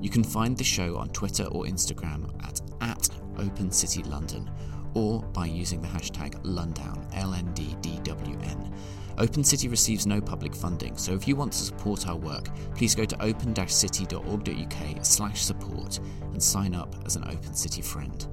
You 0.01 0.09
can 0.11 0.25
find 0.25 0.57
the 0.57 0.65
show 0.65 0.97
on 0.97 1.11
Twitter 1.11 1.45
or 1.45 1.65
Instagram 1.65 2.31
at, 2.43 2.61
at 2.81 3.09
Open 3.39 3.71
City 3.71 4.03
London 4.05 4.51
or 4.95 5.23
by 5.33 5.47
using 5.47 5.83
the 5.83 5.89
hashtag 5.89 6.41
Lundown, 6.43 7.05
L-N-D-D-W-N. 7.15 8.75
Open 9.19 9.45
City 9.45 9.69
receives 9.69 10.07
no 10.07 10.21
public 10.21 10.55
funding, 10.55 10.97
so 10.97 11.13
if 11.13 11.29
you 11.29 11.37
want 11.37 11.53
to 11.53 11.59
support 11.59 12.09
our 12.09 12.17
work, 12.17 12.49
please 12.75 12.95
go 12.95 13.05
to 13.05 13.23
open-city.org.uk 13.23 15.05
slash 15.05 15.43
support 15.43 16.01
and 16.33 16.43
sign 16.43 16.75
up 16.75 16.95
as 17.05 17.17
an 17.17 17.25
Open 17.25 17.55
City 17.55 17.83
friend. 17.83 18.27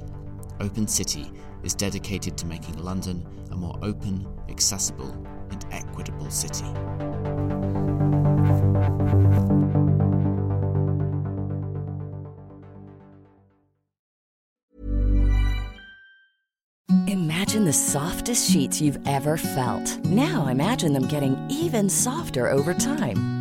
Open 0.62 0.88
City 0.88 1.32
is 1.64 1.74
dedicated 1.74 2.38
to 2.38 2.46
making 2.46 2.78
London 2.78 3.26
a 3.52 3.56
more 3.56 3.76
open, 3.82 4.28
accessible, 4.48 5.12
and 5.50 5.66
equitable 5.72 6.30
city. 6.30 6.66
Imagine 17.08 17.66
the 17.66 17.74
softest 17.74 18.52
sheets 18.52 18.80
you've 18.80 19.00
ever 19.08 19.38
felt. 19.38 19.98
Now 20.06 20.46
imagine 20.46 20.94
them 20.94 21.08
getting 21.08 21.36
even 21.50 21.90
softer 21.90 22.50
over 22.50 22.76
time. 22.76 23.41